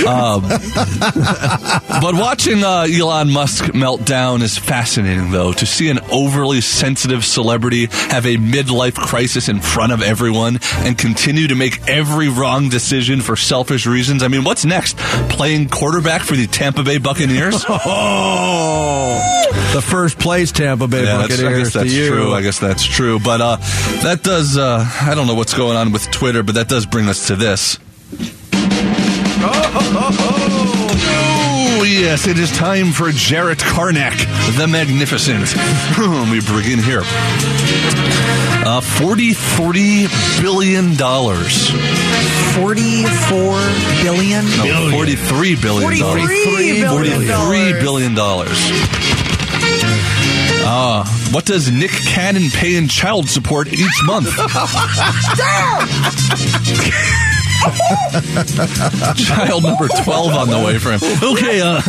Um, 0.06 0.42
but 0.42 2.14
watching 2.14 2.64
uh, 2.64 2.86
Elon 2.90 3.30
Musk 3.30 3.74
melt 3.74 4.04
down 4.04 4.42
is 4.42 4.58
fascinating, 4.58 5.30
though. 5.30 5.52
To 5.52 5.66
see 5.66 5.88
an 5.88 6.00
overly 6.10 6.60
sensitive 6.60 7.24
celebrity 7.24 7.86
have 7.86 8.26
a 8.26 8.36
midlife 8.36 8.96
crisis 8.96 9.48
in 9.48 9.60
front 9.60 9.92
of 9.92 10.02
everyone 10.02 10.58
and 10.78 10.98
continue 10.98 11.48
to 11.48 11.54
make 11.54 11.88
every 11.88 12.28
wrong 12.28 12.68
decision 12.68 13.20
for 13.20 13.36
selfish 13.36 13.86
reasons. 13.86 14.22
I 14.22 14.28
mean, 14.28 14.44
what's 14.44 14.64
next? 14.64 14.96
Playing 14.98 15.68
quarterback 15.68 16.22
for 16.22 16.34
the 16.34 16.46
Tampa 16.46 16.82
Bay 16.82 16.98
Buccaneers? 16.98 17.64
Oh, 17.68 19.70
the 19.74 19.82
first 19.82 20.18
place 20.18 20.52
Tampa 20.52 20.86
Bay 20.86 21.04
Yeah, 21.04 21.18
that's, 21.18 21.34
I 21.34 21.36
Buccaneers 21.42 21.64
guess 21.64 21.72
that's 21.74 21.94
true. 21.94 22.34
I 22.34 22.42
guess 22.42 22.58
that's 22.58 22.84
true. 22.84 23.18
But 23.20 23.40
uh, 23.40 23.56
that 24.02 24.22
does, 24.22 24.58
uh, 24.58 24.84
I 25.02 25.14
don't 25.14 25.26
know 25.26 25.34
what's 25.34 25.54
going 25.54 25.76
on 25.76 25.83
with 25.92 26.10
Twitter, 26.10 26.42
but 26.42 26.54
that 26.56 26.68
does 26.68 26.86
bring 26.86 27.08
us 27.08 27.26
to 27.28 27.36
this. 27.36 27.78
Oh, 31.76 31.84
yes, 31.86 32.26
it 32.26 32.38
is 32.38 32.50
time 32.56 32.92
for 32.92 33.10
Jarrett 33.10 33.58
Karnak, 33.58 34.16
the 34.56 34.66
Magnificent. 34.66 35.54
Let 35.98 36.28
me 36.30 36.40
begin 36.40 36.78
here. 36.78 37.02
Uh, 38.66 38.80
$43 38.80 40.40
billion. 40.40 40.94
Forty-four 42.54 43.58
billion. 44.02 44.44
No, 44.64 44.90
$43 44.96 45.60
billion. 45.60 45.82
Forty-three 46.00 46.80
billion. 46.80 47.26
$43 47.26 47.80
billion. 47.80 49.23
Uh, 50.66 51.04
what 51.32 51.44
does 51.44 51.70
Nick 51.70 51.90
Cannon 51.90 52.50
pay 52.50 52.76
in 52.76 52.88
child 52.88 53.28
support 53.28 53.72
each 53.72 54.02
month? 54.04 54.28
Child 59.16 59.62
number 59.62 59.88
12 59.88 60.34
on 60.34 60.48
the 60.48 60.62
way 60.64 60.78
for 60.78 60.92
him. 60.92 61.00
Okay, 61.22 61.60
uh, 61.62 61.80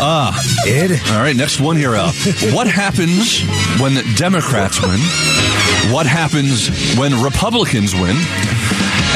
uh, 0.00 0.32
Ed? 0.66 0.92
all 1.10 1.22
right, 1.22 1.34
next 1.34 1.60
one 1.60 1.76
here. 1.76 1.96
Uh, 1.96 2.12
what 2.52 2.68
happens 2.68 3.40
when 3.80 3.94
Democrats 4.14 4.80
win? 4.80 5.00
What 5.92 6.06
happens 6.06 6.68
when 6.96 7.20
Republicans 7.22 7.94
win? 7.94 8.16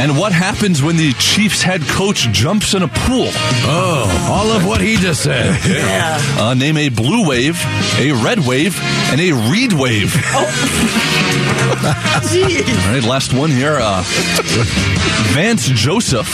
And 0.01 0.17
what 0.17 0.33
happens 0.33 0.81
when 0.83 0.97
the 0.97 1.13
Chiefs 1.15 1.61
head 1.63 1.83
coach 1.83 2.29
jumps 2.31 2.73
in 2.75 2.83
a 2.83 2.89
pool? 2.89 3.29
Oh, 3.65 4.29
all 4.31 4.57
of 4.57 4.65
what 4.65 4.81
he 4.81 4.97
just 4.97 5.23
said. 5.23 5.59
Uh, 6.39 6.55
name 6.55 6.77
a 6.77 6.89
blue 6.89 7.29
wave, 7.29 7.61
a 7.99 8.13
red 8.25 8.39
wave, 8.47 8.79
and 9.11 9.21
a 9.21 9.33
reed 9.51 9.73
wave. 9.73 10.15
Oh. 10.31 11.75
All 11.79 12.93
right, 12.93 13.03
last 13.03 13.33
one 13.35 13.51
here. 13.51 13.79
Uh, 13.81 14.03
Vance 15.35 15.67
Joseph 15.69 16.29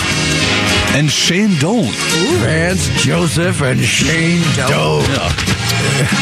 and 0.95 1.11
Shane 1.11 1.59
Doan. 1.59 1.87
Vance 2.41 2.89
Joseph 3.03 3.61
and 3.63 3.81
Shane 3.81 4.43
Doe. 4.57 5.03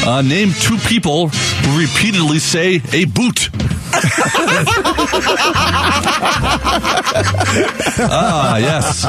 Uh, 0.06 0.22
name 0.22 0.52
two 0.60 0.76
people 0.78 1.28
who 1.28 1.80
repeatedly 1.80 2.38
say 2.38 2.80
a 2.92 3.04
boot. 3.04 3.50
ah, 8.10 8.56
yes. 8.56 9.02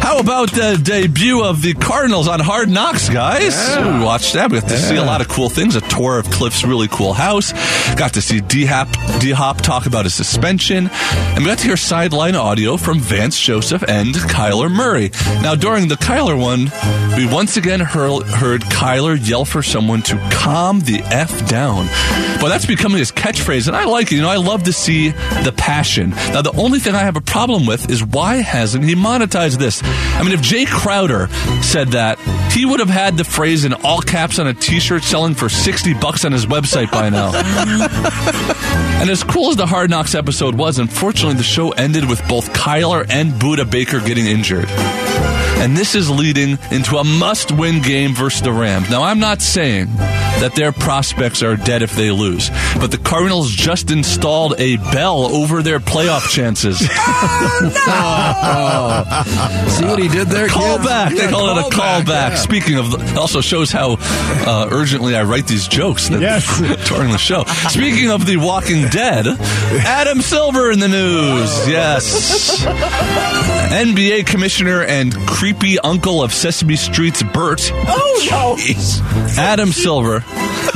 How 0.00 0.18
about 0.18 0.50
the 0.52 0.80
debut 0.82 1.44
of 1.44 1.62
the 1.62 1.74
Cardinals 1.74 2.28
on 2.28 2.40
Hard 2.40 2.68
Knocks, 2.70 3.08
guys? 3.08 3.54
We 3.76 4.04
watched 4.04 4.34
that. 4.34 4.50
We 4.50 4.60
got 4.60 4.68
to 4.70 4.78
see 4.78 4.96
a 4.96 5.04
lot 5.04 5.20
of 5.20 5.28
cool 5.28 5.48
things. 5.48 5.76
A 5.76 5.80
tour 5.82 6.18
of 6.18 6.30
Cliff's 6.30 6.64
really 6.64 6.88
cool 6.88 7.12
house. 7.12 7.52
Got 7.96 8.14
to 8.14 8.22
see 8.22 8.40
D 8.40 8.66
Hop 8.66 9.60
talk 9.60 9.86
about 9.86 10.04
his 10.04 10.14
suspension, 10.14 10.88
and 10.90 11.38
we 11.38 11.44
got 11.46 11.58
to 11.58 11.64
hear 11.66 11.76
sideline 11.76 12.34
audio 12.34 12.76
from 12.76 13.00
Vance 13.00 13.38
Joseph 13.38 13.82
and 13.86 14.14
Kyler 14.14 14.70
Murray. 14.70 15.10
Now, 15.42 15.54
during 15.54 15.88
the 15.88 15.96
Kyler 15.96 16.38
one, 16.40 16.70
we 17.16 17.26
once 17.32 17.56
again 17.56 17.80
heard, 17.80 18.22
heard 18.22 18.62
Kyler 18.62 19.18
yell 19.28 19.44
for 19.44 19.62
someone 19.62 20.02
to 20.02 20.16
calm 20.32 20.80
the 20.80 21.00
f 21.04 21.48
down. 21.48 21.86
But 22.40 22.48
that's 22.48 22.66
becoming 22.66 22.98
his 22.98 23.12
catchphrase, 23.12 23.66
and 23.66 23.76
I 23.76 23.84
like 23.84 23.97
it. 24.06 24.12
You 24.12 24.22
know, 24.22 24.28
I 24.28 24.36
love 24.36 24.64
to 24.64 24.72
see 24.72 25.10
the 25.10 25.54
passion. 25.56 26.10
Now, 26.10 26.42
the 26.42 26.56
only 26.56 26.78
thing 26.78 26.94
I 26.94 27.00
have 27.00 27.16
a 27.16 27.20
problem 27.20 27.66
with 27.66 27.90
is 27.90 28.04
why 28.04 28.36
hasn't 28.36 28.84
he 28.84 28.94
monetized 28.94 29.58
this? 29.58 29.82
I 29.84 30.22
mean, 30.22 30.32
if 30.32 30.40
Jay 30.40 30.64
Crowder 30.64 31.28
said 31.62 31.88
that, 31.88 32.18
he 32.52 32.64
would 32.64 32.80
have 32.80 32.88
had 32.88 33.16
the 33.16 33.24
phrase 33.24 33.64
in 33.64 33.72
all 33.74 34.00
caps 34.00 34.38
on 34.38 34.46
a 34.46 34.54
T-shirt 34.54 35.02
selling 35.02 35.34
for 35.34 35.48
sixty 35.48 35.94
bucks 35.94 36.24
on 36.24 36.32
his 36.32 36.46
website 36.46 36.90
by 36.90 37.08
now. 37.08 37.32
and 39.00 39.10
as 39.10 39.22
cool 39.24 39.50
as 39.50 39.56
the 39.56 39.66
Hard 39.66 39.90
Knocks 39.90 40.14
episode 40.14 40.54
was, 40.54 40.78
unfortunately, 40.78 41.36
the 41.36 41.42
show 41.42 41.70
ended 41.70 42.08
with 42.08 42.26
both 42.28 42.52
Kyler 42.52 43.06
and 43.10 43.32
Budda 43.32 43.70
Baker 43.70 44.00
getting 44.00 44.26
injured. 44.26 44.68
And 45.60 45.76
this 45.76 45.94
is 45.94 46.08
leading 46.08 46.56
into 46.70 46.96
a 46.98 47.04
must 47.04 47.50
win 47.52 47.82
game 47.82 48.14
versus 48.14 48.42
the 48.42 48.52
Rams. 48.52 48.88
Now, 48.90 49.02
I'm 49.02 49.18
not 49.18 49.42
saying 49.42 49.88
that 49.96 50.52
their 50.54 50.70
prospects 50.70 51.42
are 51.42 51.56
dead 51.56 51.82
if 51.82 51.96
they 51.96 52.12
lose, 52.12 52.48
but 52.78 52.92
the 52.92 52.98
Cardinals 52.98 53.50
just 53.50 53.90
installed 53.90 54.54
a 54.58 54.76
bell 54.76 55.26
over 55.34 55.62
their 55.62 55.80
playoff 55.80 56.28
chances. 56.30 56.78
Oh 57.90 59.04
no! 59.06 59.68
See 59.70 59.84
what 59.84 59.98
he 59.98 60.08
did 60.08 60.28
there? 60.28 60.46
kids? 60.48 60.56
callback. 60.58 61.10
They 61.10 61.24
Yeah, 61.24 61.30
call 61.30 61.58
it 61.58 61.66
a 61.66 61.76
callback. 61.76 62.30
yeah. 62.30 62.34
Speaking 62.36 62.76
of, 62.78 62.94
it 62.94 63.16
also 63.16 63.40
shows 63.40 63.70
how 63.72 63.96
uh, 64.00 64.68
urgently 64.70 65.16
I 65.16 65.22
write 65.24 65.46
these 65.46 65.66
jokes 65.68 66.08
that 66.08 66.20
Yes. 66.20 66.46
during 66.88 67.10
the 67.10 67.18
show. 67.18 67.44
Speaking 67.68 68.10
of 68.10 68.26
The 68.26 68.36
Walking 68.36 68.88
Dead, 68.88 69.26
Adam 69.26 70.20
Silver 70.20 70.70
in 70.70 70.78
the 70.80 70.88
news. 70.88 71.68
Yes. 71.68 72.64
NBA 73.68 74.26
commissioner 74.26 74.82
and 74.82 75.14
creepy 75.48 75.78
uncle 75.78 76.22
of 76.22 76.30
Sesame 76.30 76.76
Street's 76.76 77.22
Bert. 77.22 77.70
Oh, 77.72 78.28
no. 78.30 79.42
Adam 79.42 79.72
Silver 79.72 80.22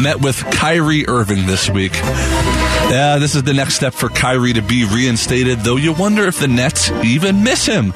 met 0.01 0.23
with 0.23 0.43
Kyrie 0.51 1.07
Irving 1.07 1.47
this 1.47 1.69
week. 1.69 1.93
Yeah, 1.93 3.19
this 3.19 3.35
is 3.35 3.43
the 3.43 3.53
next 3.53 3.75
step 3.75 3.93
for 3.93 4.09
Kyrie 4.09 4.55
to 4.55 4.63
be 4.63 4.87
reinstated, 4.87 5.59
though 5.59 5.77
you 5.77 5.93
wonder 5.93 6.27
if 6.27 6.41
the 6.41 6.49
Nets 6.49 6.91
even 7.05 7.45
miss 7.45 7.67
him. 7.67 7.93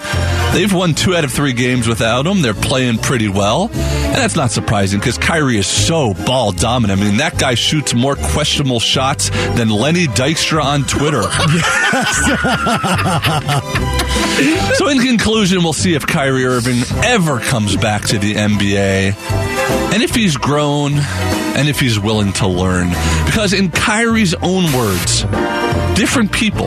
They've 0.53 0.71
won 0.71 0.93
two 0.93 1.17
out 1.17 1.25
of 1.25 1.33
three 1.33 1.55
games 1.55 1.89
without 1.89 2.27
him. 2.27 2.43
They're 2.43 2.53
playing 2.53 2.99
pretty 2.99 3.29
well. 3.29 3.71
And 3.73 4.17
that's 4.17 4.37
not 4.37 4.51
surprising 4.51 5.01
because 5.01 5.17
Kyrie 5.17 5.57
is 5.57 5.67
so 5.67 6.13
ball 6.13 6.53
dominant. 6.53 7.01
I 7.01 7.03
mean, 7.03 7.17
that 7.17 7.39
guy 7.39 7.55
shoots 7.55 7.95
more 7.95 8.17
questionable 8.17 8.81
shots 8.81 9.31
than 9.57 9.71
Lenny 9.71 10.09
Dykstra 10.09 10.63
on 10.63 10.85
Twitter. 10.85 11.23
so, 14.75 14.89
in 14.89 14.99
conclusion, 15.01 15.63
we'll 15.63 15.73
see 15.73 15.95
if 15.95 16.07
Kyrie 16.07 16.45
Irving 16.45 16.83
ever 17.05 17.41
comes 17.41 17.77
back 17.77 18.03
to 18.09 18.19
the 18.19 18.35
NBA 18.35 19.15
and 19.95 20.03
if 20.03 20.15
he's 20.15 20.37
grown 20.37 20.93
and 20.95 21.69
if 21.69 21.81
he's 21.81 21.99
willing 21.99 22.33
to 22.35 22.47
learn. 22.47 22.89
Because, 23.25 23.53
in 23.53 23.71
Kyrie's 23.71 24.35
own 24.35 24.65
words, 24.75 25.23
different 25.99 26.33
people 26.33 26.67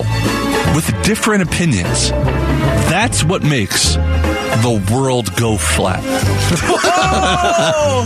with 0.74 0.92
different 1.04 1.44
opinions, 1.44 2.10
that's 2.90 3.24
what 3.24 3.44
makes 3.44 3.94
the 3.94 4.84
world 4.92 5.36
go 5.36 5.58
flat. 5.58 6.04
Oh! 7.12 8.06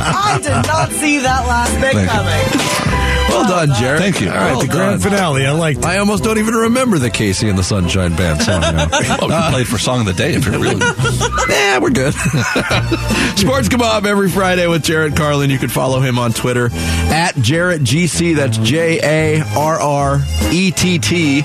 I 0.00 0.38
did 0.42 0.66
not 0.66 0.90
see 0.90 1.18
that 1.18 1.46
last 1.46 1.80
bit 1.80 1.94
coming. 2.08 2.97
Well 3.28 3.44
done, 3.48 3.74
Jarrett. 3.78 4.00
Thank 4.00 4.20
you. 4.20 4.28
All 4.30 4.34
right, 4.36 4.52
right, 4.54 4.66
the 4.66 4.72
grand 4.72 5.02
finale. 5.02 5.46
I 5.46 5.52
liked 5.52 5.80
it. 5.80 5.84
I 5.84 5.98
almost 5.98 6.24
don't 6.24 6.38
even 6.38 6.54
remember 6.54 6.98
the 6.98 7.10
KC 7.10 7.48
and 7.48 7.58
the 7.58 7.62
Sunshine 7.62 8.16
Band 8.16 8.42
song 8.42 8.60
now. 8.60 8.88
Well, 9.18 9.28
we 9.28 9.34
can 9.34 9.52
play 9.52 9.60
it 9.62 9.66
for 9.66 9.78
Song 9.78 10.00
of 10.00 10.06
the 10.06 10.12
Day 10.12 10.34
if 10.34 10.44
you're 10.46 10.58
really. 10.58 10.76
yeah, 11.48 11.78
we're 11.78 11.90
good. 11.90 12.14
Sports 13.36 13.68
Kabob 13.68 14.06
every 14.06 14.28
Friday 14.30 14.66
with 14.66 14.84
Jarrett 14.84 15.16
Carlin. 15.16 15.50
You 15.50 15.58
can 15.58 15.68
follow 15.68 16.00
him 16.00 16.18
on 16.18 16.32
Twitter 16.32 16.70
at 16.72 17.34
Jarrett 17.36 17.82
GC. 17.82 18.36
That's 18.36 18.58
J 18.58 19.00
A 19.02 19.42
R 19.56 19.80
R 19.80 20.20
E 20.52 20.70
T 20.70 20.98
T 20.98 21.42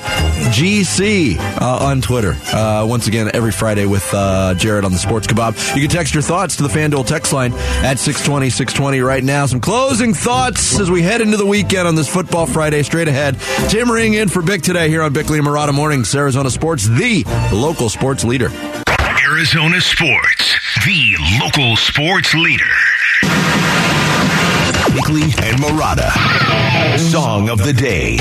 G 0.51 0.83
C 0.83 1.37
uh, 1.39 1.85
on 1.85 2.01
Twitter. 2.01 2.35
Uh, 2.53 2.85
once 2.87 3.07
again, 3.07 3.31
every 3.33 3.51
Friday 3.51 3.85
with 3.85 4.07
uh, 4.13 4.53
Jarrett 4.55 4.85
on 4.85 4.91
the 4.91 4.99
Sports 4.99 5.27
Kabob. 5.27 5.75
You 5.75 5.81
can 5.81 5.89
text 5.89 6.13
your 6.13 6.23
thoughts 6.23 6.57
to 6.57 6.63
the 6.63 6.69
FanDuel 6.69 7.07
text 7.07 7.33
line 7.33 7.53
at 7.53 7.97
620 7.99 8.49
620 8.49 8.99
right 9.01 9.23
now. 9.23 9.45
Some 9.45 9.61
closing 9.61 10.13
thoughts 10.13 10.79
as 10.79 10.91
we 10.91 11.01
head 11.01 11.21
into 11.21 11.37
the 11.37 11.45
weekend 11.45 11.72
on 11.81 11.95
this 11.95 12.07
Football 12.07 12.45
Friday. 12.45 12.83
Straight 12.83 13.07
ahead. 13.07 13.39
Tim 13.69 13.91
Ring 13.91 14.13
in 14.13 14.29
for 14.29 14.41
Bick 14.41 14.61
today 14.61 14.89
here 14.89 15.01
on 15.01 15.11
Bickley 15.11 15.39
and 15.39 15.47
Marotta 15.47 15.73
Mornings, 15.73 16.13
Arizona 16.15 16.49
Sports, 16.51 16.87
the 16.87 17.23
local 17.51 17.89
sports 17.89 18.23
leader. 18.23 18.49
Arizona 19.25 19.81
Sports, 19.81 20.59
the 20.85 21.15
local 21.41 21.75
sports 21.75 22.33
leader. 22.35 22.63
Bickley 24.93 25.23
and 25.23 25.57
Marotta. 25.59 26.99
Song 26.99 27.49
of 27.49 27.57
the 27.63 27.73
day. 27.73 28.19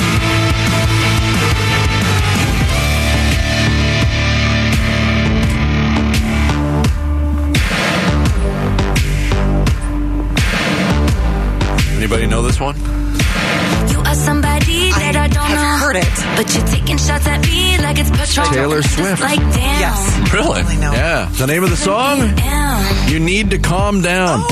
Anybody 11.98 12.26
know 12.26 12.42
this 12.42 12.58
one? 12.58 13.01
Heard 15.92 16.04
it. 16.04 16.36
But 16.36 16.54
you're 16.54 16.66
taking 16.68 16.96
shots 16.96 17.26
at 17.26 17.42
me 17.42 17.76
like 17.76 17.98
it's 17.98 18.08
petrol. 18.10 18.46
Taylor 18.46 18.80
Swift. 18.80 19.20
Like, 19.20 19.38
damn. 19.40 19.80
Yes. 19.80 20.32
Really? 20.32 20.62
I. 20.62 20.94
Yeah. 20.94 21.28
The 21.36 21.46
name 21.46 21.64
of 21.64 21.68
the 21.70 21.76
song? 21.76 22.32
You 23.12 23.18
need 23.20 23.50
to 23.50 23.58
calm 23.58 24.00
down. 24.00 24.42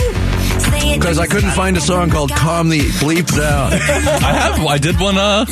Say 0.61 0.99
Because 0.99 1.19
I 1.19 1.27
couldn't 1.27 1.53
find 1.53 1.79
a 1.79 1.81
song 1.81 2.11
called 2.11 2.31
Calm 2.33 2.69
the 2.69 2.81
Bleep 3.01 3.27
Down. 3.35 3.73
I 3.73 3.79
have. 4.35 4.67
I 4.67 4.77
did 4.77 5.01
one 5.01 5.17
uh, 5.17 5.47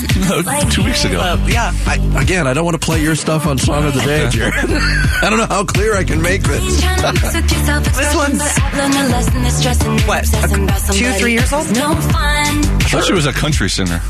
two 0.71 0.85
weeks 0.85 1.07
ago. 1.07 1.21
Uh, 1.21 1.43
yeah. 1.49 1.73
I, 1.87 1.95
again, 2.21 2.47
I 2.47 2.53
don't 2.53 2.67
want 2.67 2.79
to 2.79 2.85
play 2.85 3.03
your 3.03 3.15
stuff 3.15 3.47
on 3.47 3.57
Song 3.57 3.87
of 3.87 3.95
the 3.95 4.01
Day, 4.01 4.29
Jarrett. 4.31 4.55
I 4.59 5.31
don't 5.31 5.39
know 5.39 5.47
how 5.47 5.65
clear 5.65 5.97
I 5.97 6.05
can 6.05 6.21
make 6.21 6.43
this. 6.43 6.83
This 6.83 8.15
one's- 8.15 8.59
What, 10.07 10.29
a- 10.35 10.93
two, 10.93 11.13
three 11.13 11.33
years 11.33 11.51
old? 11.51 11.67
No 11.73 11.95
fun. 11.95 12.13
I 12.13 12.91
thought 12.91 13.05
she 13.05 13.15
was 13.15 13.25
a 13.25 13.33
country 13.33 13.71
singer. 13.71 14.03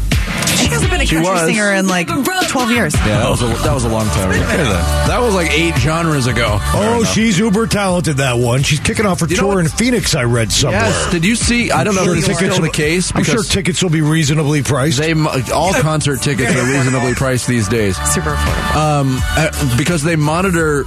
She 0.59 0.69
hasn't 0.69 0.91
been 0.91 1.01
a 1.01 1.07
She 1.07 1.17
country 1.17 1.33
was. 1.33 1.45
singer 1.47 1.73
in 1.73 1.87
like 1.89 2.09
12 2.09 2.71
years. 2.71 2.95
Yeah, 2.95 3.19
that 3.21 3.31
was 3.31 3.43
a, 3.43 3.47
that 3.47 3.73
was 3.75 3.85
a 3.85 3.89
long 3.89 4.07
time 4.09 4.31
ago. 4.31 4.41
That 4.41 5.21
was 5.21 5.35
like 5.35 5.51
eight 5.53 5.77
genres 5.77 6.27
ago. 6.27 6.59
Oh, 6.61 7.05
she's 7.05 7.39
uber 7.39 7.67
talented, 7.67 8.19
that 8.19 8.39
one. 8.39 8.63
She's 8.63 8.81
kicking 8.81 9.07
off 9.07 9.21
her 9.21 9.27
You 9.27 9.37
know 9.37 9.43
tour 9.43 9.55
what? 9.57 9.65
in 9.65 9.69
Phoenix, 9.71 10.15
I 10.15 10.25
read 10.25 10.51
somewhere. 10.53 10.81
Yes. 10.81 11.11
Did 11.13 11.25
you 11.25 11.37
see? 11.37 11.71
I 11.71 11.85
don't 11.85 11.95
know 11.95 12.05
Sure 12.05 12.15
if 12.17 12.21
this 12.27 12.29
is 12.31 12.37
tickets 12.39 12.55
still 12.55 12.63
the 12.65 12.69
will- 12.69 12.75
case 12.75 13.13
I'm 13.15 13.25
sure 13.25 13.43
tickets 13.43 13.83
will 13.83 13.91
be 13.91 14.01
reasonably 14.03 14.63
priced. 14.63 14.99
they 14.99 15.13
all 15.53 15.73
concert 15.75 16.21
tickets 16.23 16.55
are 16.55 16.65
reasonably 16.73 17.15
priced 17.15 17.47
these 17.49 17.69
days. 17.69 17.97
Super 18.13 18.31
affordable. 18.35 18.77
um, 18.77 19.19
uh, 19.37 19.77
because 19.79 20.03
they 20.03 20.17
monitor 20.17 20.85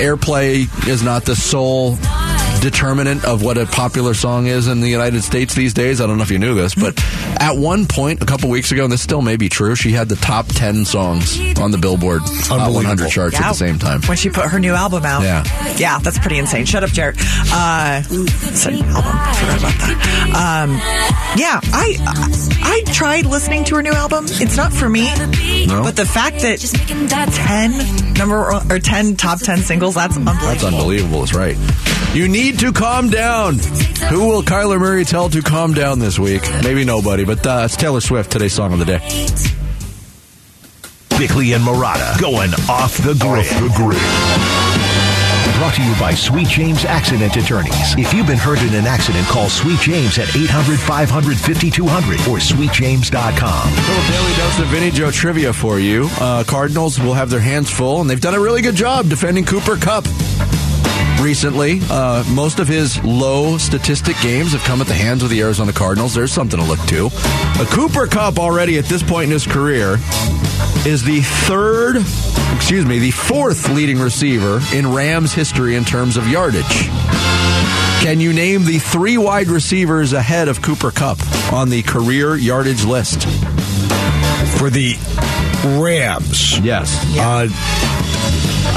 airplay 0.00 0.66
is 0.88 1.02
not 1.02 1.24
the 1.24 1.36
sole 1.36 1.96
determinant 2.60 3.24
of 3.24 3.42
what 3.42 3.58
a 3.58 3.66
popular 3.66 4.14
song 4.14 4.46
is 4.46 4.68
in 4.68 4.80
the 4.80 4.88
United 4.88 5.22
States 5.22 5.54
these 5.54 5.74
days. 5.74 6.00
I 6.00 6.06
don't 6.06 6.16
know 6.16 6.22
if 6.22 6.30
you 6.30 6.38
knew 6.38 6.54
this, 6.54 6.74
but 6.74 6.94
at 7.40 7.56
one 7.56 7.86
point 7.86 8.22
a 8.22 8.26
couple 8.26 8.50
weeks 8.50 8.70
ago, 8.72 8.84
and 8.84 8.92
this 8.92 9.02
still 9.02 9.22
may 9.22 9.36
be 9.36 9.48
true, 9.48 9.74
she 9.74 9.90
had 9.92 10.08
the 10.08 10.16
top 10.16 10.46
ten 10.46 10.84
songs 10.84 11.38
on 11.58 11.70
the 11.70 11.78
Billboard 11.78 12.22
Hot 12.24 12.72
100 12.72 13.10
charts 13.10 13.36
at 13.40 13.48
the 13.48 13.54
same 13.54 13.78
time. 13.78 14.02
When 14.02 14.16
she 14.16 14.30
put 14.30 14.46
her 14.46 14.58
new 14.58 14.72
album 14.74 15.04
out. 15.04 15.22
Yeah. 15.22 15.44
Yeah, 15.76 15.98
that's 15.98 16.18
pretty 16.18 16.38
insane. 16.38 16.64
Shut 16.66 16.84
up, 16.84 16.90
Jarrett. 16.90 17.16
Uh, 17.52 18.02
it's 18.10 18.66
an 18.66 18.74
album. 18.74 19.12
I 19.14 19.34
forgot 19.34 19.58
about 19.58 19.74
that. 19.80 20.64
Um, 20.64 20.70
yeah, 21.36 21.60
I, 21.62 21.96
I 22.06 22.50
I 22.62 22.92
tried 22.92 23.26
listening 23.26 23.64
to 23.64 23.76
her 23.76 23.82
new 23.82 23.92
album. 23.92 24.26
It's 24.28 24.56
not 24.56 24.72
for 24.72 24.88
me. 24.88 25.04
No? 25.66 25.82
But 25.82 25.96
the 25.96 26.06
fact 26.06 26.40
that 26.40 26.58
Just 26.58 26.78
making 26.78 27.06
that 27.08 27.28
10 27.32 28.14
number 28.14 28.52
or 28.52 28.78
10 28.78 29.16
top 29.16 29.40
10 29.40 29.58
singles, 29.58 29.94
that's 29.94 30.16
unbelievable. 30.16 30.46
That's 30.48 30.64
unbelievable. 30.64 31.22
It's 31.22 31.34
right. 31.34 31.56
You 32.14 32.28
need 32.28 32.58
to 32.60 32.72
calm 32.72 33.08
down. 33.10 33.58
Who 34.10 34.28
will 34.28 34.42
Kyler 34.42 34.78
Murray 34.78 35.04
tell 35.04 35.28
to 35.30 35.42
calm 35.42 35.74
down 35.74 35.98
this 35.98 36.18
week? 36.18 36.42
Maybe 36.62 36.84
nobody, 36.84 37.24
but 37.24 37.46
uh, 37.46 37.62
it's 37.64 37.76
Taylor 37.76 38.00
Swift, 38.00 38.32
today's 38.32 38.52
song 38.52 38.72
of 38.72 38.78
the 38.78 38.84
day. 38.84 38.98
Bickley 41.18 41.52
and 41.52 41.62
Marotta 41.64 42.20
going 42.20 42.50
off 42.68 42.96
the 42.98 43.14
grid. 43.14 44.69
Brought 45.60 45.74
to 45.74 45.82
you 45.82 45.94
by 46.00 46.14
Sweet 46.14 46.48
James 46.48 46.86
Accident 46.86 47.36
Attorneys. 47.36 47.94
If 47.98 48.14
you've 48.14 48.26
been 48.26 48.38
hurt 48.38 48.62
in 48.62 48.72
an 48.72 48.86
accident, 48.86 49.26
call 49.26 49.50
Sweet 49.50 49.78
James 49.78 50.18
at 50.18 50.34
800 50.34 50.80
500 50.80 51.36
5200 51.36 52.20
or 52.20 52.38
sweetjames.com. 52.38 53.70
Little 53.74 54.10
daily 54.10 54.36
dose 54.36 54.58
of 54.58 54.66
Vinny 54.68 54.90
Joe 54.90 55.10
trivia 55.10 55.52
for 55.52 55.78
you. 55.78 56.08
Uh, 56.18 56.44
Cardinals 56.44 56.98
will 56.98 57.12
have 57.12 57.28
their 57.28 57.40
hands 57.40 57.68
full, 57.68 58.00
and 58.00 58.08
they've 58.08 58.22
done 58.22 58.32
a 58.32 58.40
really 58.40 58.62
good 58.62 58.74
job 58.74 59.10
defending 59.10 59.44
Cooper 59.44 59.76
Kupp. 59.76 60.06
Recently, 61.20 61.80
uh, 61.90 62.24
most 62.30 62.58
of 62.58 62.66
his 62.66 62.98
low 63.04 63.58
statistic 63.58 64.16
games 64.22 64.52
have 64.52 64.62
come 64.62 64.80
at 64.80 64.86
the 64.86 64.94
hands 64.94 65.22
of 65.22 65.28
the 65.28 65.42
Arizona 65.42 65.74
Cardinals. 65.74 66.14
There's 66.14 66.32
something 66.32 66.58
to 66.58 66.64
look 66.64 66.80
to. 66.86 67.08
A 67.60 67.66
Cooper 67.66 68.06
Kupp 68.06 68.38
already 68.38 68.78
at 68.78 68.86
this 68.86 69.02
point 69.02 69.24
in 69.24 69.32
his 69.32 69.46
career 69.46 69.98
is 70.86 71.02
the 71.02 71.20
third, 71.46 71.96
excuse 72.60 72.84
me, 72.84 72.98
the 72.98 73.10
fourth 73.10 73.70
leading 73.70 73.98
receiver 73.98 74.60
in 74.74 74.92
Rams 74.92 75.32
history 75.32 75.76
in 75.76 75.84
terms 75.84 76.18
of 76.18 76.28
yardage. 76.28 76.62
Can 78.02 78.20
you 78.20 78.34
name 78.34 78.64
the 78.64 78.78
three 78.78 79.16
wide 79.16 79.48
receivers 79.48 80.12
ahead 80.12 80.46
of 80.46 80.60
Cooper 80.60 80.90
Kupp 80.90 81.18
on 81.54 81.70
the 81.70 81.82
career 81.82 82.36
yardage 82.36 82.84
list? 82.84 83.22
For 84.58 84.68
the 84.68 84.94
Rams. 85.80 86.58
Yes. 86.60 86.94
Uh, 87.18 87.48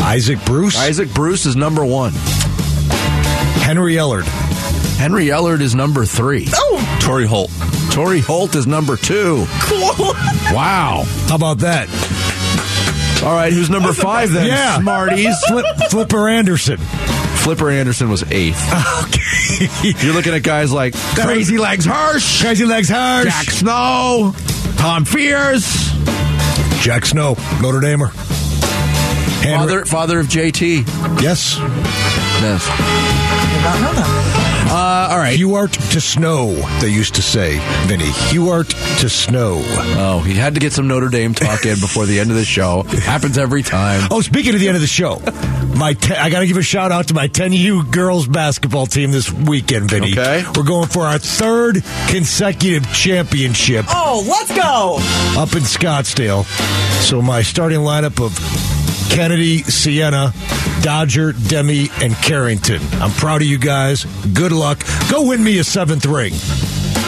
Isaac 0.02 0.44
Bruce. 0.46 0.78
Isaac 0.80 1.14
Bruce 1.14 1.46
is 1.46 1.58
number 1.58 1.86
one. 1.86 2.14
Henry 3.64 3.96
Ellard. 3.96 4.24
Henry 4.98 5.26
Ellard 5.26 5.60
is 5.62 5.76
number 5.76 6.06
three. 6.06 6.48
Oh, 6.54 7.00
Torry 7.02 7.26
Holt. 7.28 7.52
Torry 7.92 8.22
Holt 8.22 8.56
is 8.56 8.66
number 8.66 8.96
two. 8.96 9.46
cool. 9.62 10.14
Wow. 10.54 11.04
How 11.28 11.36
about 11.36 11.60
that? 11.60 11.90
All 13.24 13.32
right, 13.34 13.54
who's 13.54 13.70
number 13.70 13.94
five 13.94 14.32
then? 14.32 14.48
Yeah. 14.48 14.80
Smarties. 14.82 15.36
Flip, 15.48 15.66
Flipper 15.90 16.28
Anderson. 16.28 16.78
Flipper 16.78 17.70
Anderson 17.70 18.10
was 18.10 18.24
eighth. 18.32 18.62
Okay. 19.06 19.96
You're 20.06 20.14
looking 20.14 20.34
at 20.34 20.44
guys 20.44 20.72
like 20.72 20.94
Crazy 21.16 21.58
Legs 21.58 21.86
Hirsch, 21.86 22.42
Crazy 22.42 22.66
Legs 22.66 22.90
Harsh. 22.90 23.26
Jack 23.26 23.50
Snow, 23.52 24.34
Tom 24.78 25.06
Fears, 25.06 25.64
Jack 26.82 27.06
Snow, 27.06 27.36
Notre 27.62 27.80
Damer. 27.80 28.08
Henry- 29.44 29.58
father, 29.58 29.86
father 29.86 30.20
of 30.20 30.28
JT. 30.28 30.86
Yes. 31.22 31.58
Yes. 31.60 32.66
Did 32.66 33.64
not 33.64 33.82
know 33.82 33.94
that. 33.94 34.33
Uh, 34.76 35.10
all 35.12 35.18
right. 35.20 35.36
Hugh 35.36 35.54
Art 35.54 35.72
to 35.74 36.02
snow, 36.02 36.52
they 36.82 36.90
used 36.90 37.14
to 37.16 37.22
say, 37.22 37.60
Vinny. 37.86 38.10
Hugh 38.32 38.50
Art 38.50 38.70
to 38.70 39.08
snow. 39.08 39.62
Oh, 39.66 40.20
he 40.26 40.34
had 40.34 40.56
to 40.56 40.60
get 40.60 40.74
some 40.74 40.88
Notre 40.88 41.10
Dame 41.10 41.36
talk 41.36 41.64
in 41.66 41.80
before 41.80 42.08
the 42.08 42.20
end 42.20 42.32
of 42.32 42.36
the 42.38 42.44
show. 42.46 42.82
Happens 42.84 43.38
every 43.38 43.62
time. 43.62 44.08
Oh, 44.10 44.22
speaking 44.22 44.56
of 44.56 44.60
the 44.60 44.68
end 44.68 44.76
of 44.76 44.82
the 44.82 44.88
show, 44.88 45.22
my 45.78 45.94
te- 45.94 46.16
I 46.16 46.32
got 46.32 46.40
to 46.40 46.48
give 46.48 46.58
a 46.58 46.64
shout 46.64 46.92
out 46.92 47.10
to 47.10 47.14
my 47.14 47.28
10U 47.28 47.92
girls 47.92 48.28
basketball 48.28 48.88
team 48.88 49.12
this 49.12 49.32
weekend, 49.32 49.92
Vinny. 49.92 50.14
Okay. 50.14 50.44
We're 50.56 50.64
going 50.64 50.88
for 50.88 51.04
our 51.04 51.20
third 51.20 51.84
consecutive 52.08 52.92
championship 52.94 53.86
Oh, 53.90 54.26
let's 54.28 54.50
go. 54.56 54.98
up 55.40 55.54
in 55.54 55.62
Scottsdale. 55.64 56.46
So 57.04 57.22
my 57.22 57.44
starting 57.44 57.82
lineup 57.82 58.20
of 58.26 58.36
Kennedy, 59.12 59.60
Sienna, 59.60 60.34
Dodger, 60.84 61.32
Demi, 61.32 61.88
and 62.02 62.14
Carrington. 62.14 62.82
I'm 63.02 63.12
proud 63.12 63.42
of 63.42 63.48
you 63.48 63.58
guys. 63.58 64.04
Good 64.34 64.52
luck. 64.52 64.84
Go 65.10 65.30
win 65.30 65.42
me 65.42 65.58
a 65.60 65.64
seventh 65.64 66.06
ring 66.06 66.34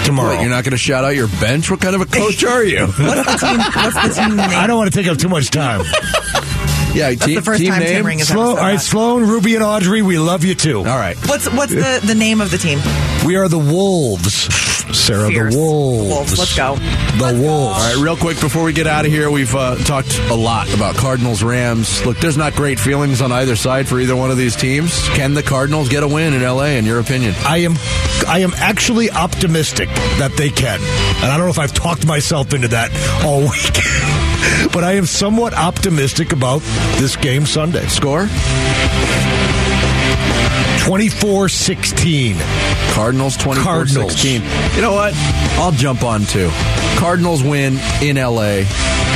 tomorrow. 0.05 0.29
Wait, 0.29 0.41
you're 0.41 0.49
not 0.49 0.63
going 0.63 0.71
to 0.71 0.77
shout 0.77 1.03
out 1.03 1.15
your 1.15 1.27
bench? 1.27 1.69
What 1.69 1.81
kind 1.81 1.93
of 1.93 2.01
a 2.01 2.05
coach 2.05 2.43
are 2.45 2.63
you? 2.63 2.79
What's 2.88 2.95
the 2.97 3.47
team? 3.47 3.59
What's 3.59 4.15
the 4.15 4.21
team 4.21 4.35
name? 4.38 4.49
I 4.49 4.65
don't 4.65 4.77
want 4.77 4.93
to 4.93 4.97
take 4.97 5.11
up 5.11 5.17
too 5.17 5.27
much 5.29 5.49
time. 5.49 5.81
yeah, 6.95 7.10
That's 7.10 7.25
team, 7.25 7.36
the 7.36 7.41
first 7.41 7.60
team 7.60 7.71
time 7.71 7.79
name. 7.81 7.89
Tim 7.89 8.05
Ring 8.05 8.19
has 8.19 8.31
ever 8.31 8.38
Sloan, 8.38 8.55
said 8.55 8.62
all 8.62 8.67
right, 8.67 8.73
that. 8.73 8.79
Sloan, 8.79 9.23
Ruby, 9.23 9.55
and 9.55 9.63
Audrey, 9.63 10.01
we 10.01 10.17
love 10.17 10.43
you 10.43 10.55
too. 10.55 10.79
All 10.79 10.86
right. 10.86 11.17
What's 11.27 11.51
what's 11.51 11.73
the, 11.73 12.01
the 12.05 12.15
name 12.15 12.41
of 12.41 12.51
the 12.51 12.58
team? 12.58 12.79
We 13.25 13.36
are 13.36 13.47
the 13.47 13.60
Wolves. 13.60 14.49
Sarah, 14.95 15.27
Fierce. 15.27 15.53
the 15.53 15.60
Wolves. 15.60 16.10
Wolves, 16.10 16.39
let's 16.39 16.55
go. 16.55 16.75
The 16.75 17.39
Wolves. 17.41 17.77
All 17.77 17.95
right, 17.95 17.97
real 17.97 18.15
quick 18.15 18.39
before 18.39 18.63
we 18.63 18.71
get 18.71 18.88
out 18.88 19.05
of 19.05 19.12
here, 19.12 19.29
we've 19.29 19.53
uh, 19.53 19.75
talked 19.77 20.17
a 20.29 20.36
lot 20.36 20.73
about 20.73 20.95
Cardinals 20.95 21.43
Rams. 21.43 22.05
Look, 22.05 22.17
there's 22.19 22.38
not 22.38 22.53
great 22.53 22.79
feelings 22.79 23.21
on 23.21 23.31
either 23.31 23.55
side 23.55 23.88
for 23.88 23.99
either 23.99 24.15
one 24.15 24.31
of 24.31 24.38
these 24.38 24.55
teams. 24.55 25.08
Can 25.10 25.34
the 25.34 25.43
Cardinals 25.43 25.89
get 25.89 26.03
a 26.03 26.08
win 26.08 26.34
in 26.34 26.43
LA, 26.43 26.65
in 26.65 26.86
your 26.86 26.99
opinion? 26.99 27.34
I 27.39 27.60
am 27.60 27.75
I 28.27 28.39
am 28.39 28.53
actually 28.55 29.12
optimistic 29.12 29.89
that 30.19 30.34
they 30.38 30.49
can. 30.49 30.79
And 30.79 31.31
I 31.31 31.38
don't 31.38 31.45
know 31.45 31.51
if 31.51 31.60
I've 31.60 31.73
talked 31.73 32.05
myself 32.05 32.53
into 32.53 32.69
that 32.69 32.91
all 33.25 33.41
week. 33.41 34.31
but 34.71 34.84
I 34.84 34.93
am 34.93 35.05
somewhat 35.05 35.53
optimistic 35.53 36.34
about 36.34 36.62
this 36.97 37.15
game 37.15 37.45
Sunday. 37.45 37.88
Score? 37.88 38.27
24-16. 40.86 42.36
Cardinals 42.93 43.36
24 43.38 43.88
16. 43.88 44.41
You 44.75 44.81
know 44.81 44.93
what? 44.93 45.13
I'll 45.58 45.71
jump 45.71 46.03
on 46.03 46.25
too. 46.25 46.49
Cardinals 46.97 47.43
win 47.43 47.79
in 48.01 48.17
LA 48.17 48.63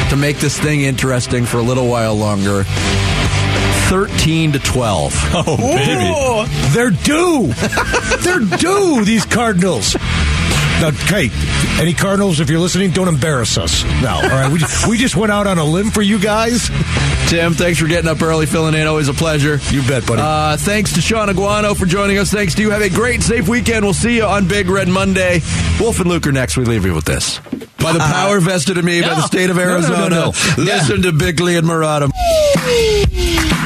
to 0.10 0.16
make 0.18 0.38
this 0.40 0.60
thing 0.60 0.82
interesting 0.82 1.46
for 1.46 1.58
a 1.58 1.62
little 1.62 1.88
while 1.88 2.16
longer. 2.16 2.66
13 3.90 4.52
to 4.54 4.60
12. 4.60 5.14
Oh, 5.42 5.58
baby. 5.58 6.74
They're 6.74 6.92
due. 6.92 7.52
They're 8.20 8.58
due, 8.58 9.04
these 9.06 9.26
Cardinals. 9.26 9.96
Now, 10.82 10.92
hey, 10.92 11.30
any 11.80 11.94
Cardinals, 11.94 12.40
if 12.40 12.50
you're 12.50 12.60
listening, 12.60 12.92
don't 12.92 13.08
embarrass 13.08 13.58
us. 13.58 13.84
now. 14.02 14.16
all 14.22 14.30
right? 14.30 14.52
We, 14.52 14.60
we 14.92 14.98
just 14.98 15.16
went 15.16 15.32
out 15.32 15.48
on 15.48 15.58
a 15.58 15.64
limb 15.66 15.90
for 15.92 16.02
you 16.02 16.20
guys. 16.20 16.70
Tim, 17.30 17.54
thanks 17.54 17.80
for 17.80 17.88
getting 17.88 18.10
up 18.10 18.22
early, 18.22 18.46
filling 18.46 18.76
in. 18.76 18.88
Always 18.88 19.08
a 19.08 19.14
pleasure. 19.14 19.60
You 19.72 19.82
bet, 19.88 20.06
buddy. 20.06 20.22
Uh, 20.22 20.58
thanks 20.58 20.94
to 20.94 21.02
Sean 21.02 21.28
Aguano 21.28 21.76
for 21.76 21.86
joining 21.86 22.18
us. 22.18 22.32
Thanks 22.32 22.56
to 22.56 22.62
you. 22.62 22.70
Have 22.72 22.82
a 22.82 22.90
great, 22.90 23.22
safe 23.24 23.48
weekend. 23.48 23.84
We'll 23.86 23.94
see 23.94 24.18
you 24.18 24.24
on 24.24 24.48
Big 24.48 24.68
Red 24.70 24.88
Monday. 24.88 25.42
Wolf 25.80 26.00
and 26.00 26.10
Luke 26.10 26.26
are 26.28 26.32
next. 26.32 26.58
We 26.58 26.66
leave 26.66 26.86
you 26.86 26.94
with 26.94 27.06
this. 27.06 27.40
By 27.80 27.94
the 27.94 28.00
power 28.00 28.40
vested 28.40 28.78
in 28.78 28.86
me 28.86 29.02
by 29.02 29.10
the 29.10 29.22
state 29.22 29.50
of 29.50 29.56
No, 29.58 29.64
no, 29.64 29.70
no, 29.70 29.76
Arizona, 29.76 30.10
no. 30.10 30.34
listen 30.64 31.02
to 31.04 31.12
Bickley 31.12 31.56
and 31.58 31.66
Marotta. 31.68 32.10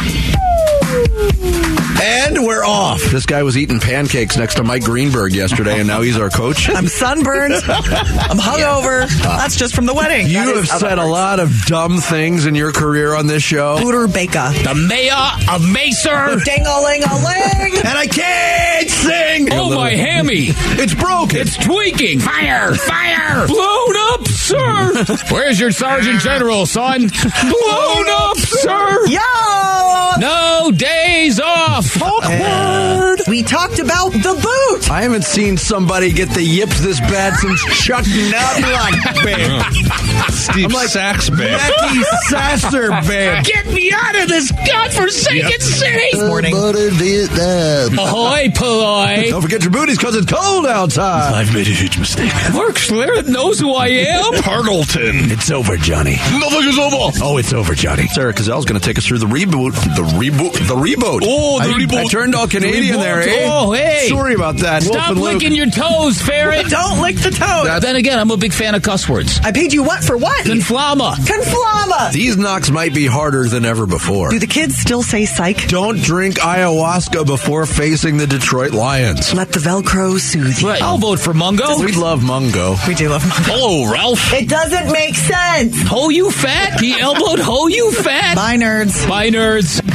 And 2.06 2.44
we're 2.44 2.66
off. 2.66 3.02
This 3.12 3.26
guy 3.26 3.44
was 3.44 3.56
eating 3.58 3.80
pancakes 3.80 4.36
next 4.36 4.56
to 4.56 4.64
Mike 4.64 4.84
Greenberg 4.84 5.34
yesterday, 5.34 5.80
and 5.80 5.88
now 5.88 6.02
he's 6.02 6.18
our 6.18 6.30
coach. 6.30 6.70
I'm 6.74 6.88
sunburned. 6.88 7.54
I'm 7.54 8.38
hungover. 8.38 9.08
That's 9.22 9.56
just 9.56 9.74
from 9.74 9.86
the 9.86 9.94
wedding. 9.94 10.28
You 10.28 10.56
have 10.56 10.68
said 10.68 10.80
that 10.80 10.98
a 11.00 11.06
lot 11.06 11.40
of 11.40 11.50
dumb 11.66 12.00
things 12.00 12.46
in 12.46 12.56
your 12.56 12.74
career 12.74 13.16
on 13.16 13.28
this 13.28 13.42
show. 13.42 13.78
Budda 13.78 14.14
Baker. 14.14 14.52
The 14.64 14.76
mayor 14.76 15.14
of 15.50 15.62
Macer. 15.62 16.44
Ding-a-ling-a-ling. 16.44 17.78
And 17.78 17.98
I 17.98 18.08
can't 18.08 18.90
sing! 18.90 19.48
Oh, 19.54 19.74
my 19.74 19.92
hammy. 19.92 20.48
It's 20.80 20.94
broken! 20.94 21.40
It's 21.40 21.56
tweaking. 21.56 22.20
Fire! 22.20 22.76
Fire! 22.76 23.48
Blown 23.48 23.96
up, 24.12 24.28
sir! 24.28 25.06
Where's 25.32 25.58
your 25.60 25.72
Sergeant 25.72 26.20
General, 26.20 26.66
son? 26.66 27.08
Blown 27.08 28.06
up, 28.10 28.38
sir! 28.38 29.08
Yo! 29.08 30.20
No 30.20 30.72
days 30.76 31.40
off! 31.40 31.93
Eh. 31.96 32.02
Awkward. 32.02 33.13
We 33.28 33.42
talked 33.42 33.80
about 33.80 34.12
the 34.12 34.34
boot. 34.34 34.92
I 34.92 35.04
haven't 35.04 35.24
seen 35.24 35.56
somebody 35.58 36.12
get 36.12 36.30
the 36.30 36.44
yips 36.44 36.82
this 36.82 37.00
bad 37.00 37.36
since 37.38 37.64
Chuck 37.84 38.06
Knobloch 38.06 39.24
band. 39.24 40.34
Steve 40.34 40.66
I'm 40.66 40.72
like, 40.72 40.90
Sax 40.90 41.30
band. 41.30 41.52
Mackey 41.52 42.04
Sasser 42.28 42.90
band. 42.90 43.46
Get 43.46 43.66
me 43.68 43.92
out 43.94 44.16
of 44.22 44.28
this 44.28 44.52
godforsaken 44.52 45.60
city! 45.62 46.18
Morning. 46.28 46.54
Uh, 46.56 47.90
Ahoy, 47.98 48.52
Polloy! 48.54 49.30
Don't 49.30 49.42
forget 49.42 49.64
your 49.64 49.72
booties 49.72 49.98
because 49.98 50.16
it's 50.16 50.32
cold 50.32 50.66
outside. 50.66 51.34
I've 51.34 51.54
made 51.54 51.68
a 51.68 51.72
huge 51.72 51.98
mistake. 51.98 52.32
Mark 52.54 52.76
Schlereth 52.76 53.28
knows 53.28 53.60
who 53.60 53.74
I 53.74 53.88
am. 53.88 54.34
Tartleton. 54.42 55.32
It's 55.32 55.50
over, 55.50 55.78
Johnny. 55.78 56.16
Nothing 56.40 56.68
is 56.68 56.78
over. 56.80 57.12
Oh, 57.24 57.38
it's 57.38 57.54
over, 57.54 57.74
Johnny. 57.74 58.08
Sarah 58.08 58.34
Cazelle's 58.34 58.66
going 58.66 58.80
to 58.80 58.86
take 58.86 58.98
us 58.98 59.06
through 59.06 59.20
the 59.20 59.28
reboot. 59.28 59.74
The 59.96 60.04
reboot. 60.18 60.54
The 60.54 60.76
reboot. 60.76 61.22
Oh, 61.24 61.60
the 61.60 61.70
I, 61.70 61.80
reboot. 61.80 62.06
I 62.06 62.06
turned 62.08 62.36
all 62.36 62.48
Canadian 62.48 62.98
Reboot. 62.98 63.02
there, 63.02 63.13
Oh, 63.46 63.72
hey. 63.74 64.08
Sorry 64.10 64.34
about 64.34 64.58
that. 64.58 64.84
Stop 64.84 65.16
licking 65.18 65.54
your 65.54 65.70
toes, 65.70 66.22
ferret. 66.22 66.68
Don't 66.70 67.02
lick 67.02 67.18
the 67.18 67.32
toad. 67.32 67.82
then 67.82 67.96
again, 67.96 68.20
I'm 68.20 68.32
a 68.32 68.38
big 68.38 68.54
fan 68.54 68.76
of 68.76 68.84
cuss 68.84 69.08
words. 69.08 69.40
I 69.44 69.52
paid 69.52 69.74
you 69.74 69.84
what 69.84 70.04
for 70.04 70.18
what? 70.18 70.46
Conflama. 70.46 71.16
Conflama. 71.16 72.12
These 72.12 72.38
knocks 72.38 72.70
might 72.70 72.94
be 72.94 73.06
harder 73.06 73.48
than 73.48 73.66
ever 73.66 73.86
before. 73.86 74.30
Do 74.30 74.40
the 74.40 74.48
kids 74.48 74.78
still 74.78 75.04
say 75.04 75.26
psych? 75.26 75.68
Don't 75.68 75.98
drink 76.02 76.36
ayahuasca 76.36 77.26
before 77.26 77.66
facing 77.66 78.18
the 78.18 78.28
Detroit 78.28 78.72
Lions. 78.72 79.34
Let 79.34 79.52
the 79.52 79.60
Velcro 79.60 80.20
soothe 80.20 80.60
you. 80.60 80.68
Right, 80.70 80.82
I'll 80.82 80.98
vote 80.98 81.20
for 81.20 81.34
Mungo. 81.34 81.80
We 81.80 81.92
love 81.94 82.24
Mungo. 82.24 82.76
We 82.88 82.96
do 82.96 83.10
love 83.10 83.22
Hello, 83.26 83.92
Ralph. 83.92 84.34
It 84.34 84.50
doesn't 84.50 84.92
make 84.92 85.16
sense. 85.16 85.82
Ho, 85.88 86.10
you 86.10 86.32
fat. 86.32 86.80
He 86.80 87.00
elbowed 87.00 87.40
Ho, 87.40 87.68
you 87.68 87.92
fat. 87.92 88.36
Bye, 88.36 88.58
nerds. 88.58 89.08
Bye, 89.08 89.30
nerds. 89.30 89.93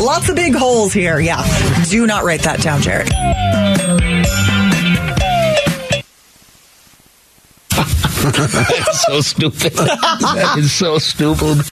Lots 0.00 0.28
of 0.28 0.36
big 0.36 0.54
holes 0.54 0.92
here. 0.92 1.18
Yeah. 1.20 1.42
Do 1.88 2.06
not 2.06 2.24
write 2.24 2.42
that 2.42 2.60
down, 2.60 2.82
Jarrett. 2.82 3.08
That's 8.26 9.06
so 9.06 9.20
stupid. 9.20 9.72
that 9.72 10.56
is 10.58 10.72
so 10.72 10.98
stupid. 10.98 11.70